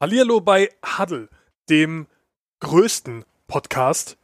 [0.00, 1.28] Hallihallo bei Huddle,
[1.68, 2.06] dem
[2.60, 4.16] größten Podcast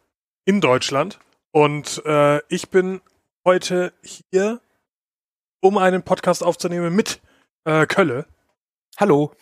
[0.44, 1.18] in Deutschland.
[1.50, 3.00] Und äh, ich bin
[3.44, 4.60] heute hier,
[5.60, 7.20] um einen Podcast aufzunehmen mit
[7.64, 8.26] äh, Kölle,
[8.98, 9.32] Hallo.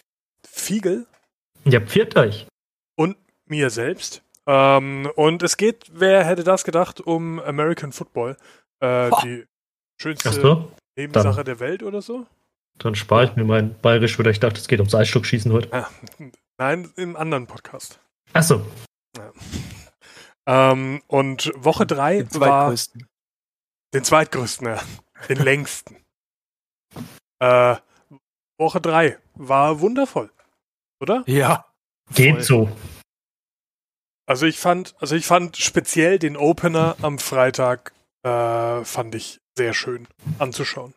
[0.46, 1.06] Fiegel
[1.64, 2.46] Ja, pfiat euch.
[2.96, 4.22] und mir selbst.
[4.46, 8.38] Ähm, und es geht, wer hätte das gedacht, um American Football.
[8.80, 9.44] Äh, die
[10.00, 12.26] schönste so, Nebensache der Welt oder so?
[12.78, 15.72] Dann spare ich mir mein Bayerisch, weil ich dachte, es geht ums Eisstockschießen heute.
[15.72, 15.88] Ah,
[16.58, 18.00] nein, im anderen Podcast.
[18.32, 18.66] Ach so,
[20.46, 23.06] Ähm, und Woche drei Den war zweitgrößten.
[23.94, 24.82] den zweitgrößten, ja.
[25.28, 25.96] den längsten.
[27.38, 27.76] Äh,
[28.58, 30.30] Woche drei war wundervoll,
[31.00, 31.22] oder?
[31.26, 31.66] Ja.
[32.14, 32.42] geht Voll.
[32.42, 32.76] so.
[34.26, 37.92] Also ich fand, also ich fand speziell den Opener am Freitag
[38.24, 40.08] äh, fand ich sehr schön
[40.38, 40.94] anzuschauen.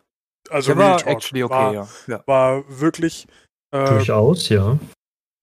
[0.49, 1.87] Also Der war actually okay, war, ja.
[2.07, 2.23] ja.
[2.25, 3.27] war wirklich
[3.71, 4.77] äh, Durchaus, ja.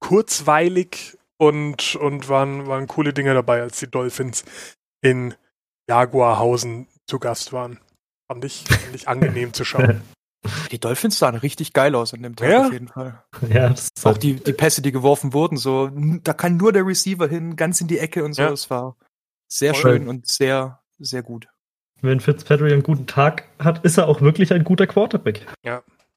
[0.00, 4.44] kurzweilig und, und waren, waren coole Dinge dabei, als die Dolphins
[5.02, 5.34] in
[5.88, 7.80] Jaguarhausen zu Gast waren.
[8.30, 10.02] Fand ich, fand ich angenehm zu schauen.
[10.72, 12.66] Die Dolphins sahen richtig geil aus an dem Tag Ja?
[12.66, 13.22] auf jeden Fall.
[13.48, 15.88] Ja, Auch die, die Pässe, die geworfen wurden, so,
[16.24, 18.42] da kann nur der Receiver hin, ganz in die Ecke und so.
[18.42, 18.50] Ja.
[18.50, 18.96] Es war
[19.46, 19.98] sehr Voll.
[19.98, 21.46] schön und sehr, sehr gut.
[22.02, 25.46] Wenn Fitzpatrick einen guten Tag hat, ist er auch wirklich ein guter Quarterback.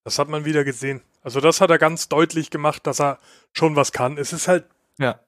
[0.03, 1.02] Das hat man wieder gesehen.
[1.23, 3.17] Also das hat er ganz deutlich gemacht, dass er
[3.53, 4.17] schon was kann.
[4.17, 4.66] Es ist halt
[5.00, 5.19] Ja.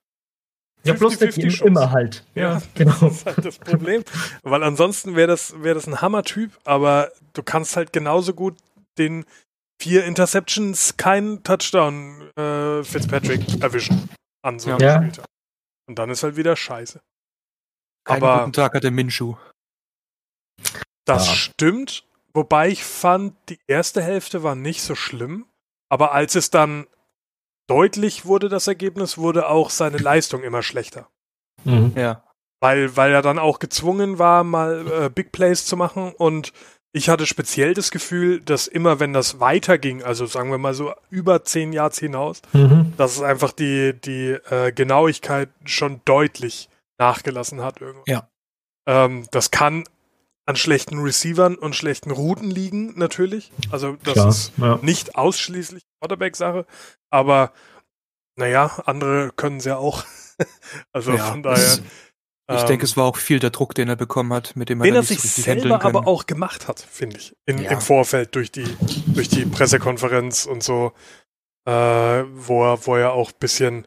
[0.83, 1.63] Ja, bloß der 50-50 Team Chance.
[1.66, 2.23] immer halt.
[2.35, 2.94] Ja, genau.
[3.02, 4.03] Das ist halt das Problem.
[4.44, 8.55] Weil ansonsten wäre das, wär das ein Hammer-Typ, aber du kannst halt genauso gut
[9.00, 9.25] den
[9.81, 14.09] vier Interceptions, keinen Touchdown äh, Fitzpatrick erwischen
[14.44, 14.97] an so einem Ja.
[15.02, 15.25] Spieltag.
[15.88, 17.00] Und dann ist halt wieder scheiße.
[18.05, 19.35] Keinen Aber- guten Tag hatte Minshu.
[21.08, 21.33] Das Ja.
[21.33, 25.45] stimmt, wobei ich fand, die erste Hälfte war nicht so schlimm,
[25.89, 26.86] aber als es dann
[27.67, 31.09] deutlich wurde, das Ergebnis, wurde auch seine Leistung immer schlechter.
[31.63, 31.94] Mhm.
[31.95, 32.23] Ja.
[32.61, 36.13] Weil, weil er dann auch gezwungen war, mal äh, Big Plays zu machen.
[36.17, 36.53] Und
[36.94, 40.94] ich hatte speziell das Gefühl, dass immer, wenn das weiterging, also sagen wir mal so
[41.09, 42.94] über zehn Yards hinaus, Mhm.
[42.97, 47.79] dass es einfach die, die äh, Genauigkeit schon deutlich nachgelassen hat.
[47.81, 48.03] Irgendwann.
[48.07, 48.28] Ja.
[48.88, 49.84] Ähm, das kann
[50.47, 53.52] an schlechten Receivern und schlechten Routen liegen, natürlich.
[53.69, 54.80] Also das Klar, ist ja.
[54.81, 56.66] nicht ausschließlich Quarterback-Sache,
[57.12, 57.52] aber
[58.38, 60.03] naja, andere können es ja auch.
[60.94, 61.58] also Ja, von daher.
[61.63, 61.81] es-
[62.50, 64.80] Ich ähm, denke, es war auch viel der Druck, den er bekommen hat, mit dem
[64.80, 65.96] er den er sich so selber kann.
[65.96, 67.72] aber auch gemacht hat, finde ich, in, Ja.
[67.72, 68.64] im Vorfeld durch die,
[69.08, 70.94] durch die Pressekonferenz und so,
[71.66, 73.85] äh, wo, er, wo er auch ein bisschen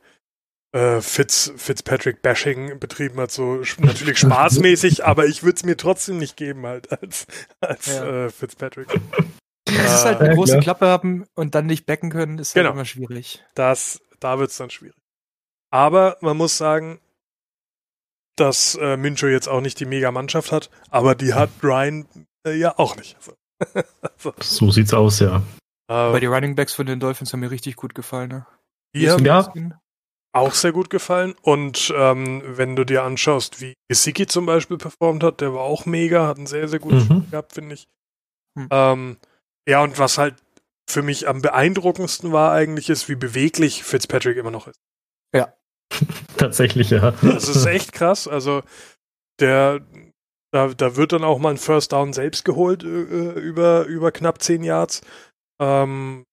[0.73, 6.37] äh, Fitz, Fitzpatrick-Bashing betrieben hat, so natürlich spaßmäßig, aber ich würde es mir trotzdem nicht
[6.37, 7.27] geben halt als,
[7.61, 8.27] als Ja.
[8.27, 8.89] äh, Fitzpatrick.
[9.67, 10.63] Das ist halt Äh, eine Ja, große klar.
[10.63, 12.75] Klappe haben und dann nicht backen können, ist halt Genau.
[12.75, 13.45] immer schwierig.
[13.55, 14.97] Das, da wird es dann schwierig.
[15.73, 17.01] Aber man muss sagen,
[18.37, 22.07] dass äh, Mincho jetzt auch nicht die Mega-Mannschaft hat, aber die hat Ryan
[22.47, 23.17] äh, ja auch nicht.
[23.17, 23.33] Also,
[24.03, 25.43] also, So sieht's aus, ja.
[25.89, 28.29] Aber äh, die Running Backs von den Dolphins haben mir richtig gut gefallen.
[28.31, 28.47] Ne?
[28.95, 29.53] die haben Ja.
[30.33, 31.35] Auch sehr gut gefallen.
[31.43, 35.87] Und ähm, wenn du dir anschaust, wie Gesicki zum Beispiel performt hat, der war auch
[35.87, 37.05] mega, hat einen sehr, sehr guten Mhm.
[37.05, 37.89] Spiel gehabt, finde ich.
[38.59, 38.69] Hm.
[38.71, 39.17] Ähm,
[39.69, 40.37] ja, und was halt
[40.89, 44.81] für mich am beeindruckendsten war eigentlich, ist, wie beweglich Fitzpatrick immer noch ist.
[46.37, 47.11] Tatsächlich, ja.
[47.21, 48.29] Das ist echt krass.
[48.29, 48.63] Also
[49.41, 49.81] der,
[50.53, 54.41] da, da wird dann auch mal ein First Down selbst geholt äh, über, über knapp
[54.41, 55.01] 10 Yards.
[55.61, 56.25] Ähm,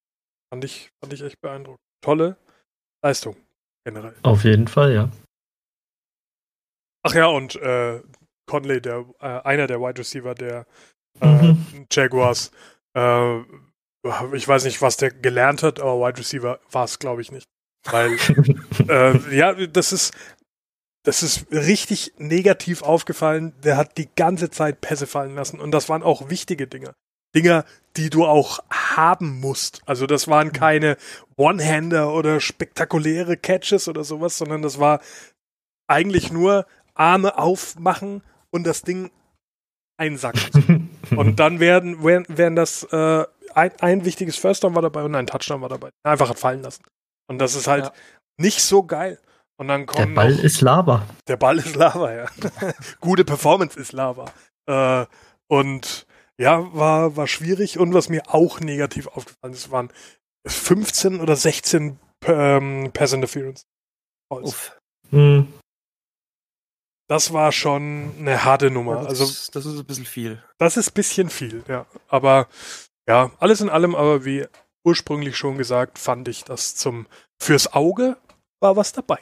[0.54, 1.82] fand, ich, fand ich echt beeindruckend.
[2.04, 2.38] Tolle
[3.04, 3.36] Leistung
[3.88, 4.14] generell.
[4.24, 5.10] Auf jeden Fall, ja.
[7.04, 8.02] Ach ja, und äh,
[8.46, 10.66] Conley, der, äh, einer der Wide Receiver der
[11.22, 11.88] äh, Mhm.
[11.90, 12.52] Jaguars,
[12.94, 13.40] äh,
[14.34, 17.48] ich weiß nicht, was der gelernt hat, aber Wide Receiver war es, glaube ich, nicht.
[17.86, 18.18] Weil,
[18.90, 20.14] äh, ja, das ist,
[21.04, 23.54] das ist richtig negativ aufgefallen.
[23.64, 26.94] Der hat die ganze Zeit Pässe fallen lassen und das waren auch wichtige Dinge.
[27.42, 27.66] Dinger,
[27.98, 29.82] die du auch haben musst.
[29.86, 30.98] Also das waren keine
[31.36, 35.02] One-Hander oder spektakuläre Catches oder sowas, sondern das war
[35.88, 36.66] eigentlich nur
[36.96, 39.12] Arme aufmachen und das Ding
[40.00, 40.90] einsacken.
[41.16, 43.24] Und dann werden, werden, werden das äh,
[43.56, 45.90] ein, ein wichtiges First Down war dabei und ein Touchdown war dabei.
[46.04, 46.84] Einfach fallen lassen.
[47.28, 47.94] Und das ist halt Ja.
[48.38, 49.20] nicht so geil.
[49.60, 51.08] Und dann Der kommen Ball noch, ist Lava.
[51.28, 52.26] der Ball ist Lava, ja.
[53.00, 54.26] Gute Performance ist Lava.
[54.68, 55.06] Äh,
[55.48, 56.06] und
[56.40, 57.80] ja, war, war schwierig.
[57.80, 59.92] Und was mir auch negativ aufgefallen ist, waren
[60.48, 63.64] 15 oder 16 ähm, Pass Interference.
[65.12, 65.52] Mhm.
[67.10, 68.96] Das war schon eine harte Nummer.
[68.96, 70.44] Ja, das, also ist- das ist ein bisschen viel.
[70.58, 71.86] Das ist ein bisschen viel, ja.
[72.10, 72.48] Aber
[73.08, 74.46] ja, alles in allem aber wie
[74.86, 77.08] ursprünglich schon gesagt, fand ich das zum
[77.42, 78.18] fürs Auge
[78.62, 79.20] war was dabei.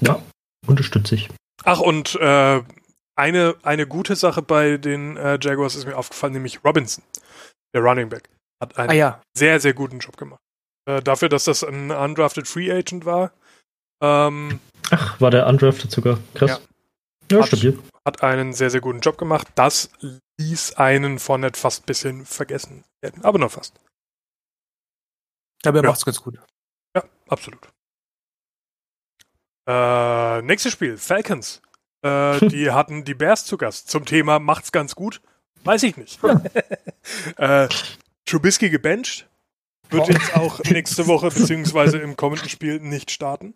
[0.00, 0.22] Ja,
[0.66, 1.28] unterstütze ich.
[1.64, 2.62] Ach, und äh,
[3.20, 7.04] eine, eine gute Sache bei den äh, Jaguars ist mir aufgefallen, nämlich Robinson,
[7.74, 8.28] der Running Back,
[8.62, 10.40] hat einen Ah ja, sehr, sehr guten Job gemacht.
[10.88, 13.32] Äh, dafür, dass das ein undrafted Free Agent war,
[14.02, 14.58] ähm,
[14.90, 16.18] Ach, war der undrafted sogar.
[16.34, 16.60] Krass.
[17.30, 17.78] Ja, Hat- stabil.
[18.06, 19.46] hat einen sehr, sehr guten Job gemacht.
[19.54, 19.90] Das
[20.40, 23.78] ließ einen von Fournette fast ein bisschen vergessen werden, aber nur fast.
[25.64, 25.90] aber er Ja.
[25.90, 26.38] macht's ganz gut.
[26.96, 27.68] Ja, absolut.
[29.68, 31.60] Äh, nächstes Spiel, Falcons.
[32.02, 33.90] Äh, die hatten die Bears zu Gast.
[33.90, 35.20] Zum Thema macht's ganz gut.
[35.64, 36.18] Weiß ich nicht.
[37.36, 37.68] äh,
[38.24, 39.28] Trubisky gebencht.
[39.90, 43.54] Wird jetzt auch nächste Woche beziehungsweise im kommenden Spiel nicht starten.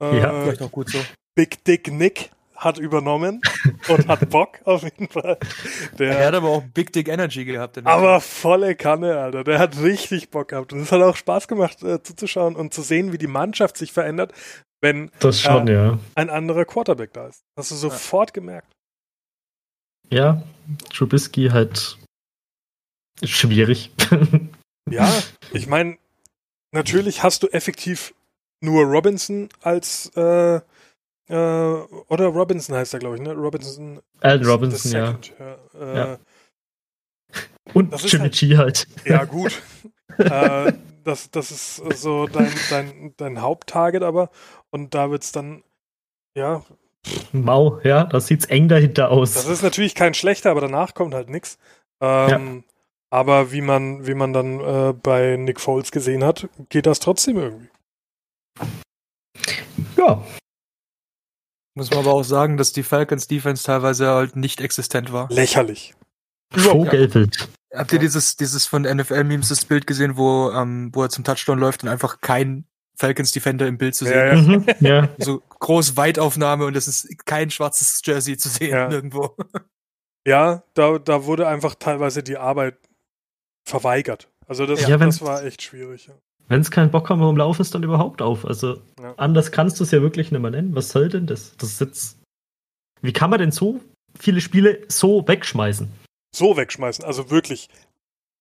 [0.00, 0.42] Äh, Ja.
[0.42, 1.04] Vielleicht auch gut so.
[1.34, 3.40] Big Dick Nick hat übernommen
[3.88, 5.38] und hat Bock auf jeden Fall.
[5.98, 7.76] Der, Er hat aber auch Big Dick Energy gehabt.
[7.76, 9.44] in der aber volle Kanne, Alter.
[9.44, 10.72] Der hat richtig Bock gehabt.
[10.72, 13.92] Und es hat auch Spaß gemacht, äh, zuzuschauen und zu sehen, wie die Mannschaft sich
[13.92, 14.32] verändert,
[14.80, 15.98] wenn Das schon, ja.
[16.16, 17.42] ein anderer Quarterback da ist.
[17.56, 18.72] Hast du sofort gemerkt.
[20.10, 20.42] Ja,
[20.92, 21.96] Trubisky halt
[23.24, 23.90] schwierig.
[24.90, 25.12] Ja,
[25.52, 25.98] ich meine,
[26.72, 28.14] natürlich hast du effektiv
[28.62, 30.62] nur Robinson als äh,
[31.28, 33.32] äh, oder Robinson heißt er, glaube ich, ne?
[33.32, 34.00] Robinson.
[34.20, 35.18] Alan Robinson, ja.
[35.38, 35.58] ja.
[35.80, 36.18] Äh, Ja.
[37.74, 38.86] Und Das ist Jimmy halt- G halt.
[39.04, 39.60] Ja, gut.
[40.18, 40.72] äh,
[41.04, 44.30] das, das ist so dein, dein, dein Haupttarget, aber.
[44.70, 45.62] Und da wird's dann,
[46.34, 46.62] ja,
[47.32, 49.34] Mau, ja, da sieht's eng dahinter aus.
[49.34, 51.58] das ist natürlich kein schlechter, aber danach kommt halt nichts.
[52.02, 52.64] Ähm,
[53.10, 57.38] Aber wie man, wie man dann äh, bei Nick Foles gesehen hat, geht das trotzdem
[57.38, 57.68] irgendwie.
[59.96, 60.22] ja,
[61.78, 65.28] Muss man aber auch sagen, dass die Falcons Defense teilweise halt nicht existent war.
[65.30, 65.94] Lächerlich.
[66.52, 67.48] Vogelwild.
[67.72, 71.58] Habt ihr dieses, dieses von NFL-Memes das Bild gesehen, wo, ähm, wo er zum Touchdown
[71.60, 72.64] läuft und einfach kein
[72.96, 74.16] Falcons Defender im Bild zu sehen?
[74.16, 74.42] Ja, ja.
[74.42, 75.08] Mhm, ja.
[75.18, 78.88] So groß Weitaufnahme und es ist kein schwarzes Jersey zu sehen Ja.
[78.88, 79.36] nirgendwo.
[80.26, 82.76] Ja, da, da wurde einfach teilweise die Arbeit
[83.64, 84.28] verweigert.
[84.48, 86.10] Also das, Ja, das war echt schwierig.
[86.48, 88.44] Wenn es keinen Bock haben, warum laufen es dann überhaupt auf?
[88.44, 89.14] Also, Ja.
[89.16, 90.74] anders kannst du es ja wirklich nicht mehr nennen.
[90.74, 91.54] Was soll denn das?
[91.58, 92.18] Das ist jetzt.
[93.02, 93.80] Wie kann man denn so
[94.18, 95.88] viele Spiele so wegschmeißen?
[96.34, 97.68] So wegschmeißen, also wirklich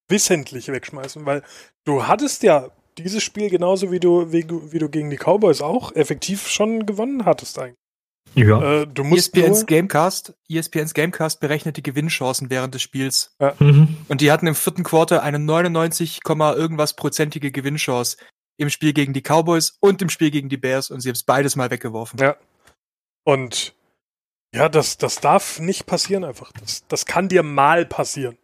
[0.09, 1.43] wissentlich wegschmeißen, weil
[1.85, 5.61] du hattest ja dieses Spiel genauso wie du, wie, du- wie du gegen die Cowboys
[5.61, 7.75] auch effektiv schon gewonnen hattest eigentlich.
[8.35, 8.81] Ja.
[8.81, 13.35] Äh, du musst ESPNs nur, Gamecast, ESPNs Gamecast berechnet die Gewinnchancen während des Spiels.
[13.59, 13.97] Mhm.
[14.07, 18.17] Und die hatten im vierten Quarter eine 99, Komma irgendwas prozentige Gewinnchance
[18.57, 21.23] im Spiel gegen die Cowboys und im Spiel gegen die Bears und sie haben es
[21.23, 22.19] beides mal weggeworfen.
[22.19, 22.37] Ja.
[23.23, 23.75] Und
[24.53, 26.51] ja, das, das darf nicht passieren einfach.
[26.53, 28.37] Das, das kann dir mal passieren.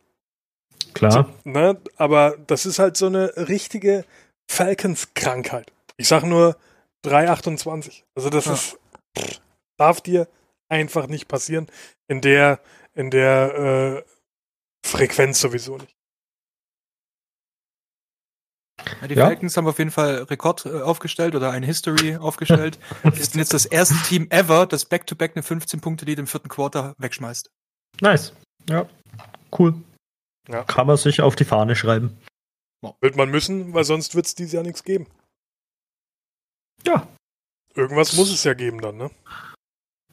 [0.93, 1.29] Klar.
[1.43, 1.81] Ne?
[1.95, 4.05] Aber das ist halt so eine richtige
[4.49, 5.71] Falcons-Krankheit.
[5.97, 6.57] Ich sag nur
[7.03, 8.03] 328.
[8.15, 8.53] Also das Ja.
[8.53, 8.77] ist
[9.17, 9.39] pff,
[9.77, 10.27] darf dir
[10.69, 11.67] einfach nicht passieren.
[12.07, 12.59] In der,
[12.93, 15.95] in der äh, Frequenz sowieso nicht.
[19.07, 19.27] Die Ja.
[19.27, 22.79] Falcons haben auf jeden Fall Rekord äh, aufgestellt oder eine History aufgestellt.
[23.13, 27.49] Sie sind jetzt das erste Team ever, das Back-to-Back eine 15-Punkte-Lead im vierten Quarter wegschmeißt.
[28.01, 28.33] Nice.
[28.69, 28.87] Ja.
[29.57, 29.75] Cool.
[30.49, 30.63] Ja.
[30.63, 32.17] Kann man sich auf die Fahne schreiben.
[32.99, 35.07] Wird man müssen, weil sonst wird es dieses Jahr nichts geben.
[36.85, 37.07] Ja.
[37.75, 39.09] Irgendwas muss es ja geben dann, ne?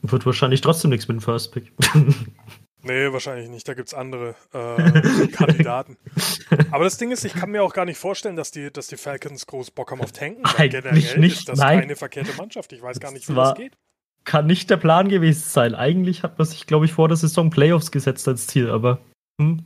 [0.03, 1.73] Wird wahrscheinlich trotzdem nichts mit dem First Pick.
[2.83, 3.69] Nee, wahrscheinlich nicht.
[3.69, 5.99] Da gibt's andere äh, Kandidaten.
[6.71, 8.97] Aber das Ding ist, ich kann mir auch gar nicht vorstellen, dass die, dass die
[8.97, 10.45] Falcons groß Bock haben auf Tanken.
[10.47, 11.81] Eigentlich generell nicht, ist das nein.
[11.81, 12.73] keine verkehrte Mannschaft.
[12.73, 13.77] Ich weiß gar nicht, wie Das geht.
[14.25, 15.75] Kann nicht der Plan gewesen sein.
[15.75, 19.01] Eigentlich hat man sich, glaube ich, vor der Saison Playoffs gesetzt als Ziel, aber.
[19.41, 19.65] Hm.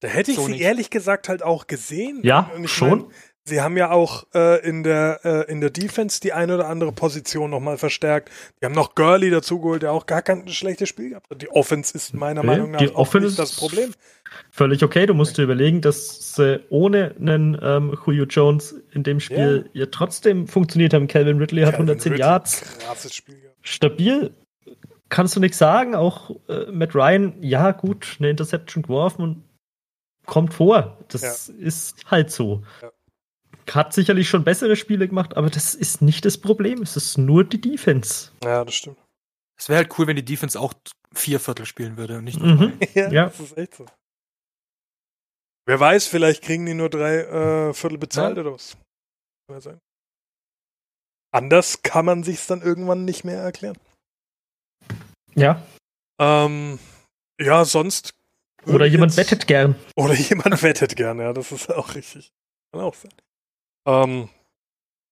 [0.00, 0.62] Da hätte ich So sie nicht.
[0.62, 2.20] ehrlich gesagt halt auch gesehen.
[2.24, 3.02] Ja, schon.
[3.02, 3.10] mein,
[3.44, 6.92] sie haben ja auch äh, in, der, äh, in der Defense die eine oder andere
[6.92, 8.30] Position nochmal verstärkt.
[8.60, 11.42] Die haben noch Gurley dazugeholt, der auch gar kein schlechtes Spiel gehabt hat.
[11.42, 13.92] Die Offense ist meiner Nee, Meinung nach die Offense nicht das Problem.
[14.50, 15.06] Völlig okay.
[15.06, 19.86] Du musst dir überlegen, dass sie ohne einen ähm, Julio Jones in dem Spiel ja.
[19.86, 21.08] trotzdem funktioniert haben.
[21.08, 22.78] Calvin Ridley hat Calvin 110 Ridley, Yards.
[22.78, 23.58] Krasses Spiel gehabt.
[23.62, 24.34] Stabil.
[25.08, 25.94] Kannst du nichts sagen.
[25.94, 29.44] Auch äh, Matt Ryan, ja, gut, eine Interception geworfen und
[30.24, 30.96] kommt vor.
[31.08, 32.62] Das ist halt so.
[32.80, 32.90] Ja.
[33.70, 36.82] Hat sicherlich schon bessere Spiele gemacht, aber das ist nicht das Problem.
[36.82, 38.30] Es ist nur die Defense.
[38.42, 38.98] Ja, das stimmt.
[39.58, 40.74] Es wäre halt cool, wenn die Defense auch
[41.14, 42.78] vier Viertel spielen würde und nicht nur Mhm.
[42.94, 43.24] Ja, Ja.
[43.26, 43.86] das ist echt so.
[45.66, 48.42] Wer weiß, vielleicht kriegen die nur drei äh, Viertel bezahlt Ja.
[48.42, 48.76] oder was.
[49.46, 49.78] Kann ja sein.
[51.32, 53.78] Anders kann man sich's dann irgendwann nicht mehr erklären.
[55.34, 55.64] Ja,
[56.18, 56.78] Ähm,
[57.40, 58.12] ja, sonst
[58.66, 59.76] Oder jemand wettet gern.
[59.96, 62.30] Oder jemand wettet gern, ja, das ist auch richtig.
[62.72, 63.12] Kann auch sein.
[63.86, 64.28] Ähm,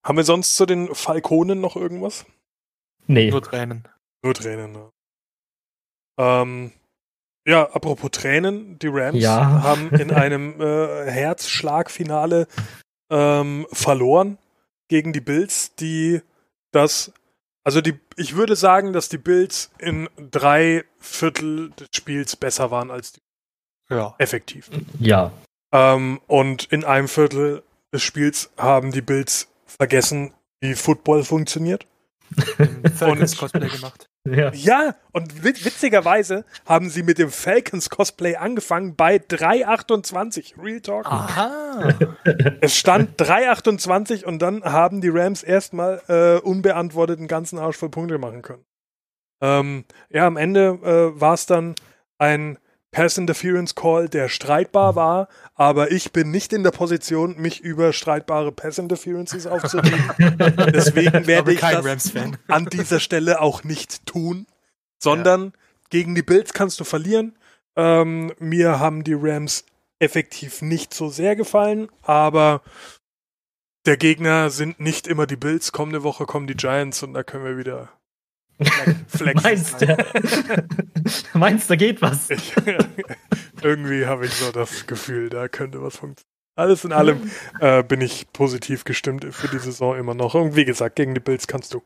[0.05, 2.27] haben wir sonst zu den Falkonen noch irgendwas?
[3.07, 3.31] Nee.
[3.31, 3.87] Nur Tränen.
[4.23, 4.91] Nur Tränen, ne?
[6.19, 6.73] Ähm,
[7.47, 9.63] ja, apropos Tränen, die Rams Ja.
[9.63, 12.47] haben in einem äh, Herzschlagfinale
[13.11, 14.39] ähm, verloren
[14.89, 16.21] gegen die Bills, die
[16.73, 17.13] das,
[17.65, 22.91] also die, ich würde sagen, dass die Bills in drei Viertel des Spiels besser waren
[22.91, 23.21] als die
[23.89, 24.15] Ja.
[24.19, 24.71] effektiv.
[24.99, 25.33] Ja.
[25.73, 27.63] Ähm, und in einem Viertel
[27.93, 31.87] des Spiels haben die Bills vergessen, wie Football funktioniert.
[32.95, 34.09] Falcons Cosplay gemacht.
[34.29, 34.53] Ja.
[34.53, 40.63] Ja, und wit witzigerweise haben sie mit dem Falcons Cosplay angefangen bei 3,28.
[40.63, 41.07] Real Talk.
[41.07, 41.95] Aha.
[42.61, 47.89] Es stand 3,28 und dann haben die Rams erstmal äh, unbeantwortet einen ganzen Arsch voll
[47.89, 48.65] Punkte machen können.
[49.43, 51.75] Ähm, ja, am Ende äh, war es dann
[52.19, 52.59] ein
[52.93, 57.93] Pass Interference Call, der streitbar war, aber ich bin nicht in der Position, mich über
[57.93, 60.13] streitbare Pass Interferences aufzuregen.
[60.73, 62.13] Deswegen werde ich das
[62.49, 64.47] an dieser Stelle auch nicht tun,
[64.99, 65.53] sondern
[65.91, 67.37] gegen die Bills kannst du verlieren.
[67.77, 69.65] Ähm, mir haben die Rams
[70.01, 72.63] effektiv nicht so sehr gefallen, aber
[73.87, 75.71] der Gegner sind nicht immer die Bills.
[75.71, 77.89] Kommende Woche kommen die Giants und da können wir wieder
[79.09, 79.43] flexen.
[79.43, 79.97] Meinst du?
[81.39, 82.31] Meinst du, geht was?
[82.31, 82.55] Ich,
[83.63, 86.27] irgendwie habe ich so das Gefühl, da könnte was funktionieren.
[86.57, 90.35] Alles in allem äh, bin ich positiv gestimmt für die Saison immer noch.
[90.35, 91.83] Und wie gesagt, gegen die Bills kannst du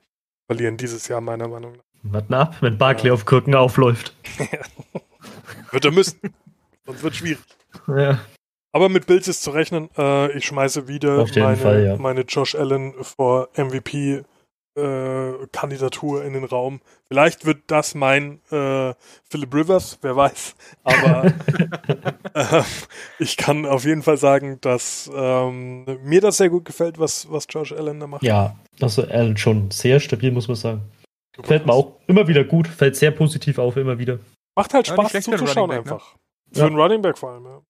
[0.46, 1.84] verlieren dieses Jahr, meiner Meinung nach.
[2.02, 3.14] Warte ab, wenn Barkley Ja.
[3.14, 4.14] auf Krücken aufläuft.
[5.70, 6.18] Wird er müssen.
[6.86, 7.42] Sonst wird schwierig.
[7.88, 8.18] Ja.
[8.72, 9.88] Aber mit Bills ist zu rechnen.
[9.96, 11.96] Äh, ich schmeiße wieder meine, Fall, ja.
[11.96, 14.24] meine Josh Allen vor MVP
[14.76, 16.80] äh, Kandidatur in den Raum.
[17.08, 18.94] Vielleicht wird das mein äh,
[19.30, 20.54] Philip Rivers, wer weiß.
[20.82, 21.26] Aber
[22.34, 22.62] äh,
[23.18, 27.46] ich kann auf jeden Fall sagen, dass ähm, mir das sehr gut gefällt, was, was
[27.48, 28.22] Josh Allen da macht.
[28.22, 30.82] ja, also Allen schon sehr stabil, muss man sagen.
[31.42, 34.18] Fällt mir auch immer wieder gut, fällt sehr positiv auf, immer wieder.
[34.56, 35.92] Macht halt Ja, Spaß für einen zuzuschauen Back, ne?
[35.92, 36.14] einfach.
[36.52, 36.60] Ja.
[36.60, 37.60] Für einen Running Back vor allem, ja.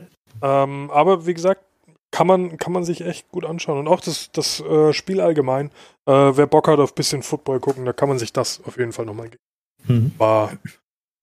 [0.40, 1.64] Ähm, aber wie gesagt,
[2.10, 3.78] kann man, kann man sich echt gut anschauen.
[3.78, 5.66] Und auch das, das äh, Spiel allgemein.
[6.06, 8.92] Äh, wer Bock hat auf bisschen Football gucken, da kann man sich das auf jeden
[8.92, 9.42] Fall nochmal geben.
[9.86, 10.12] Mhm.
[10.18, 10.52] War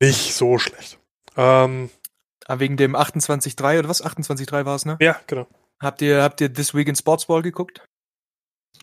[0.02, 1.00] nicht so schlecht.
[1.38, 1.90] Ähm,
[2.48, 4.04] Ah, Wegen dem 28-3 oder was?
[4.06, 4.98] 28-3 war es, ne?
[5.02, 5.48] ja, genau.
[5.82, 7.84] Habt ihr, habt ihr This Week in Sportsball geguckt?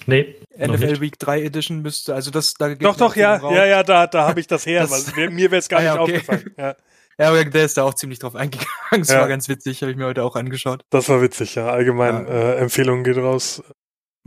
[0.06, 1.00] Nee, noch NFL nicht.
[1.00, 4.26] Week 3 Edition müsste, also das, da geht Doch, doch, ja, ja, ja, da, da
[4.26, 4.80] habe ich das her.
[4.82, 6.12] Das- weil mir mir wäre es gar Ah, nicht okay.
[6.16, 6.54] aufgefallen.
[6.58, 6.76] Ja,
[7.22, 8.68] Ja, der ist da auch ziemlich drauf eingegangen.
[8.90, 9.20] Das Ja.
[9.20, 10.84] war ganz witzig, habe ich mir heute auch angeschaut.
[10.90, 11.68] das war witzig, ja.
[11.68, 12.32] Allgemein Ja.
[12.32, 13.62] Äh, Empfehlungen geht raus.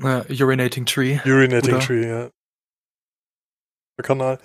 [0.01, 1.19] Uh, Urinating Tree.
[1.25, 1.85] Urinating Guter.
[1.85, 2.29] Tree, ja.
[3.97, 4.39] Der Kanal.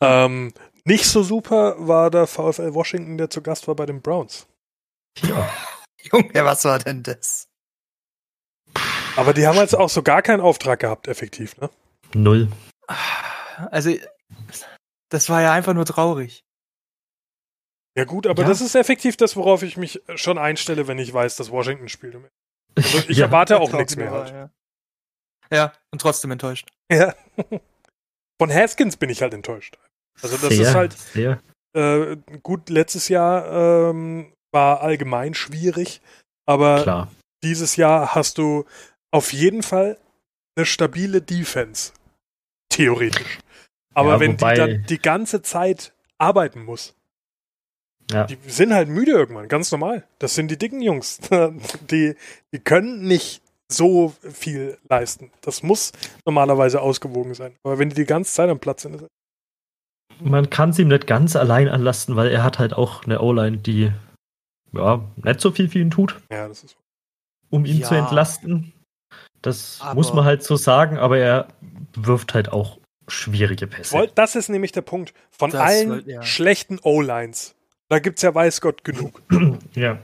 [0.00, 0.54] Ähm,
[0.84, 4.46] nicht so super war der VfL Washington, der zu Gast war bei den Browns.
[5.22, 5.48] Ja.
[6.12, 7.48] Junge, was war denn das?
[9.16, 11.68] Aber die haben jetzt auch so gar keinen Auftrag gehabt, effektiv, ne?
[12.14, 12.48] Null.
[13.72, 13.90] Also,
[15.10, 16.44] das war ja einfach nur traurig.
[17.98, 18.48] Ja gut, aber Ja.
[18.48, 22.14] das ist effektiv das, worauf ich mich schon einstelle, wenn ich weiß, dass Washington spielt.
[22.76, 23.26] Also ich Ja.
[23.26, 24.30] erwarte auch nichts mehr halt.
[24.30, 24.50] Ja.
[25.52, 26.68] ja, und trotzdem enttäuscht.
[26.92, 27.14] Ja.
[28.40, 29.76] Von Haskins bin ich halt enttäuscht.
[30.22, 31.40] Also das sehr, ist halt Sehr.
[31.76, 36.00] äh, gut, letztes Jahr ähm, war allgemein schwierig,
[36.46, 37.10] aber Klar.
[37.42, 38.64] dieses Jahr hast du
[39.12, 39.98] auf jeden Fall
[40.56, 41.92] eine stabile Defense.
[42.68, 43.38] Theoretisch.
[43.94, 46.94] Aber Ja, wenn wobei- die dann die ganze Zeit arbeiten muss,
[48.10, 48.24] Ja.
[48.24, 50.04] die sind halt müde irgendwann, ganz normal.
[50.18, 51.18] Das sind die dicken Jungs.
[51.90, 52.14] Die,
[52.54, 55.30] die können nicht so viel leisten.
[55.42, 55.92] Das muss
[56.24, 57.54] normalerweise ausgewogen sein.
[57.64, 59.06] Aber wenn die die ganze Zeit am Platz sind, ist
[60.20, 63.58] Man kann es ihm nicht ganz allein anlasten, weil er hat halt auch eine O-Line,
[63.58, 63.92] die
[64.72, 66.76] ja nicht so viel für ihn tut, ja, das ist
[67.50, 67.88] um ihn Ja.
[67.88, 68.72] zu entlasten.
[69.42, 71.48] Das Aber- muss man halt so sagen, aber er
[71.94, 74.10] wirft halt auch schwierige Pässe.
[74.14, 75.14] Das ist nämlich der Punkt.
[75.30, 76.22] Von Das allen wollt- ja.
[76.22, 77.54] schlechten O-Lines,
[77.88, 79.22] da gibt es ja weiß Gott genug.
[79.74, 79.98] ja.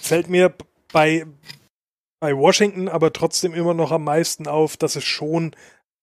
[0.00, 0.54] Fällt mir
[0.92, 1.26] bei,
[2.20, 5.54] bei Washington aber trotzdem immer noch am meisten auf, dass es schon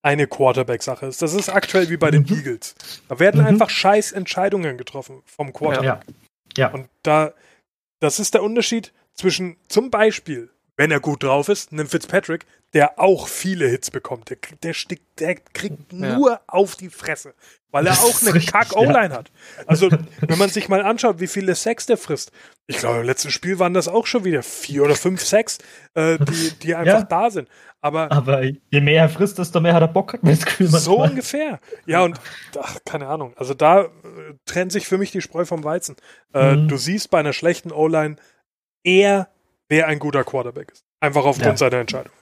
[0.04, 1.22] eine Quarterback-Sache ist.
[1.22, 2.36] Das ist aktuell wie bei den Mhm.
[2.38, 2.76] Eagles.
[3.08, 3.48] Da werden Mhm.
[3.48, 6.06] einfach scheiß Entscheidungen getroffen vom Quarterback.
[6.58, 6.68] Ja.
[6.68, 6.74] Ja.
[6.74, 7.34] Und da,
[8.02, 13.00] das ist der Unterschied zwischen zum Beispiel, wenn er gut drauf ist, einen Fitzpatrick, der
[13.00, 14.29] auch viele Hits bekommt.
[14.29, 14.74] Der, der,
[15.20, 16.15] der kriegt Ja.
[16.17, 17.34] nur auf die Fresse,
[17.72, 19.32] weil er Das auch eine Kack-O-Line hat.
[19.67, 19.89] Also,
[20.20, 22.32] wenn man sich mal anschaut, wie viele Sex der frisst.
[22.67, 25.60] Ich glaube, im letzten Spiel waren das auch schon wieder vier oder fünf Sex,
[25.94, 27.03] äh, die, die einfach Ja.
[27.03, 27.48] da sind.
[27.82, 30.75] Aber Aber je mehr er frisst, desto mehr hat er Bock, hat das Gefühl so
[30.98, 31.10] manchmal.
[31.12, 31.60] ungefähr.
[31.86, 32.20] Ja, und
[32.60, 33.34] ach, keine Ahnung.
[33.38, 33.89] Also da äh,
[34.46, 35.96] trennt sich für mich die Spreu vom Weizen.
[36.34, 36.67] Äh, Mhm.
[36.67, 38.15] Du siehst bei einer schlechten O-Line
[38.84, 39.29] eher,
[39.70, 40.84] wer ein guter Quarterback ist.
[41.02, 41.58] Einfach aufgrund Ja.
[41.58, 42.14] seiner Entscheidung.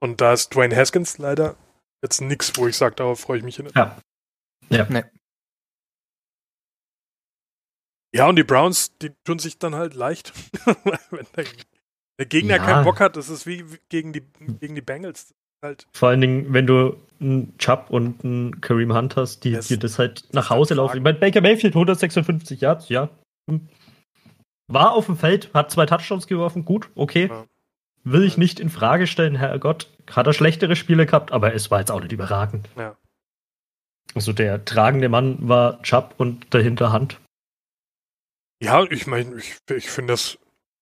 [0.00, 1.56] Und da ist Dwayne Haskins leider
[2.02, 3.68] jetzt nichts, wo ich sage, darauf freue ich mich hin.
[3.74, 3.96] Ja.
[4.68, 4.86] Ja.
[4.90, 5.04] Nee.
[8.14, 10.32] Ja, und die Browns, die tun sich dann halt leicht.
[11.10, 11.44] Wenn der,
[12.18, 12.64] der Gegner Ja.
[12.64, 14.22] keinen Bock hat, das ist wie wie gegen die,
[14.60, 15.34] gegen die Bengals.
[15.62, 19.68] Halt, Vor allen Dingen, wenn du einen Chubb und einen Kareem Hunt hast, die Das-
[19.68, 20.98] dir das halt nach Hause halt laufen.
[20.98, 23.08] Ich meine, Baker Mayfield 156 Yards, ja.
[23.50, 23.66] Hm.
[24.68, 27.28] War auf dem Feld, hat zwei Touchdowns geworfen, gut, okay.
[27.28, 27.46] Ja.
[28.04, 29.90] Will ich nicht in Frage stellen, Herrgott.
[30.10, 32.68] Hat er schlechtere Spiele gehabt, aber es war jetzt auch nicht überragend.
[32.76, 32.96] Ja.
[34.14, 37.20] Also der tragende Mann war Chubb und dahinter Hand.
[38.62, 40.38] Ja, ich meine, ich, ich finde das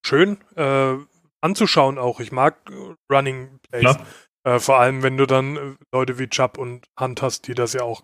[0.07, 0.97] schön äh,
[1.41, 2.21] anzuschauen auch.
[2.21, 3.97] Ich mag äh, Running Plays.
[4.45, 7.73] Äh, vor allem, wenn du dann äh, Leute wie Chubb und Hunt hast, die das
[7.73, 8.03] ja auch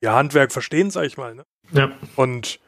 [0.00, 1.34] ihr Handwerk verstehen, sag ich mal.
[1.34, 1.44] Ne?
[1.72, 1.92] Ja.
[2.16, 2.60] Und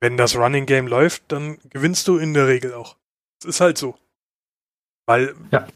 [0.00, 2.96] wenn das Running Game läuft, dann gewinnst du in der Regel auch.
[3.42, 3.98] Es ist halt so.
[5.06, 5.66] Weil, Ja.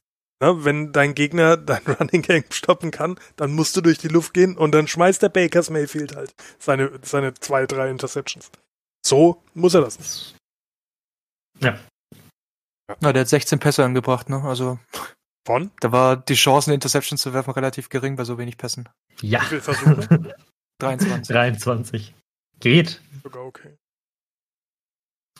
[0.42, 4.34] ne, wenn dein Gegner dein Running Game stoppen kann, dann musst du durch die Luft
[4.34, 8.50] gehen und dann schmeißt der Bakers Mayfield halt seine, seine zwei, drei Interceptions.
[9.04, 10.34] So muss er das.
[11.60, 14.42] Na, der hat 16 Pässe angebracht, ne?
[14.42, 14.78] Also
[15.46, 15.70] Von?
[15.80, 18.88] da war die Chance, eine Interception zu werfen, relativ gering bei so wenig Pässen.
[19.20, 19.40] Ja.
[19.42, 20.34] Wie viele Versuche?
[20.80, 21.32] 23.
[21.32, 22.14] 23.
[22.60, 23.00] Geht.
[23.22, 23.76] Sogar okay.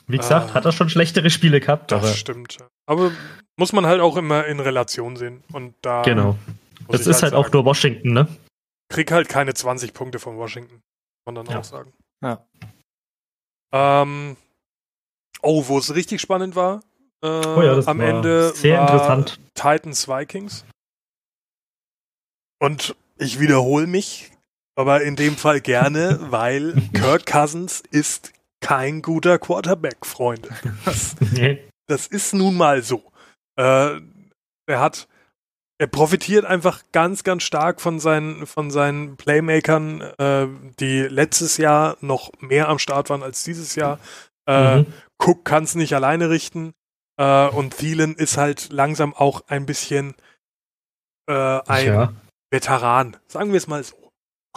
[0.07, 0.53] Wie gesagt, Ah.
[0.55, 2.57] hat er schon schlechtere Spiele gehabt, Das aber stimmt.
[2.85, 3.11] Aber
[3.57, 5.43] muss man halt auch immer in Relation sehen.
[5.53, 6.37] Und da genau.
[6.89, 8.27] Es ist halt auch sagen, nur Washington, ne?
[8.89, 10.81] krieg halt keine 20 Punkte von Washington.
[11.25, 11.59] Kann man dann Ja.
[11.59, 11.93] auch sagen.
[12.23, 12.45] Ja.
[13.73, 14.35] Ähm,
[15.41, 16.81] oh, wo es richtig spannend war.
[17.23, 19.39] Äh, Oh ja, das am war Ende sehr war interessant.
[19.55, 20.65] Titans Vikings.
[22.59, 24.31] Und ich wiederhole mich,
[24.75, 28.31] aber in dem Fall gerne, weil Kirk Cousins ist
[28.63, 30.49] kein guter Quarterback, Freunde.
[30.85, 31.15] Das,
[31.87, 33.03] das ist nun mal so.
[33.59, 33.99] Äh,
[34.67, 35.07] er hat,
[35.77, 40.47] er profitiert einfach ganz, ganz stark von seinen, von seinen Playmakern, äh,
[40.79, 43.99] die letztes Jahr noch mehr am Start waren als dieses Jahr.
[44.47, 44.93] Äh, Mhm.
[45.21, 46.73] Cook kann es nicht alleine richten.
[47.17, 50.15] Äh, und Thielen ist halt langsam auch ein bisschen
[51.29, 52.13] äh, ein Ja.
[52.51, 53.17] Veteran.
[53.27, 53.95] Sagen wir es mal so.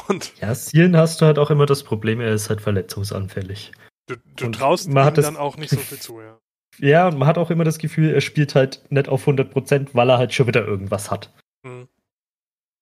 [0.08, 3.72] Und Ja, Zielen hast du halt auch immer das Problem, er ist halt verletzungsanfällig.
[4.06, 6.38] Du, du Und traust ihm man hat das- dann auch nicht so viel zu, ja.
[6.78, 10.10] Ja, und man hat auch immer das Gefühl, er spielt halt nicht auf 100%, weil
[10.10, 11.32] er halt schon wieder irgendwas hat.
[11.62, 11.88] Mhm.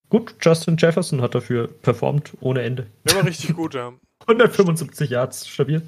[0.09, 2.89] Gut, Justin Jefferson hat dafür performt ohne Ende.
[3.05, 3.93] Der war richtig gut, ja.
[4.27, 5.83] 175 Yards, stabil.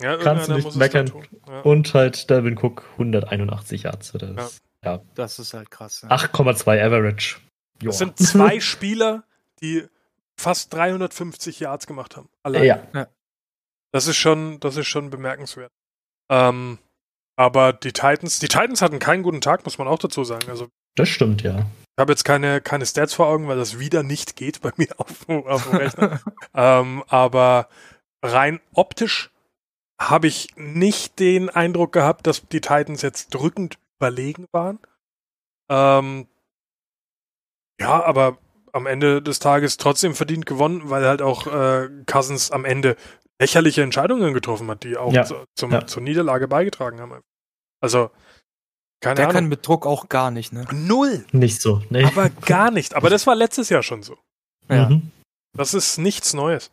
[0.00, 1.12] ja Kannst du nicht meckern.
[1.46, 1.60] Ja.
[1.60, 4.12] Und halt Dalvin Cook 181 Yards.
[4.12, 5.00] Das Ja.
[5.14, 6.02] Das ist halt krass.
[6.02, 6.08] Ja.
[6.10, 7.36] 8,2 Average.
[7.82, 7.90] Joa.
[7.90, 9.24] Das sind zwei Spieler,
[9.60, 9.84] die
[10.36, 12.28] fast 350 Yards gemacht haben.
[12.42, 12.64] Allein.
[12.64, 13.08] Ja,
[13.92, 15.72] Das ist schon, das ist schon bemerkenswert.
[16.30, 16.78] Ähm,
[17.36, 20.50] aber die Titans, die Titans hatten keinen guten Tag, muss man auch dazu sagen.
[20.50, 21.58] Also das stimmt, ja.
[21.60, 24.88] ich habe jetzt keine, keine Stats vor Augen, weil das wieder nicht geht bei mir
[24.98, 26.20] auf, auf dem Rechner.
[26.54, 27.68] ähm, aber
[28.22, 29.30] rein optisch
[30.00, 34.78] habe ich nicht den Eindruck gehabt, dass die Titans jetzt drückend überlegen waren.
[35.70, 36.26] Ähm,
[37.80, 38.38] ja, aber
[38.72, 42.96] am Ende des Tages trotzdem verdient gewonnen, weil halt auch äh, Cousins am Ende
[43.40, 45.24] lächerliche Entscheidungen getroffen hat, die auch Ja.
[45.24, 45.86] zu, zum, Ja.
[45.86, 47.20] zur Niederlage beigetragen haben.
[47.80, 48.10] Also,
[49.00, 49.50] keine Der kann Ahnung.
[49.50, 50.66] mit Druck auch gar nicht, ne?
[50.72, 51.82] Null, Nicht so.
[51.90, 52.04] Nee.
[52.04, 52.94] aber gar nicht.
[52.94, 54.18] Aber das war letztes Jahr schon so.
[54.68, 54.88] Ja.
[54.88, 55.10] Mhm.
[55.56, 56.70] Das ist nichts Neues.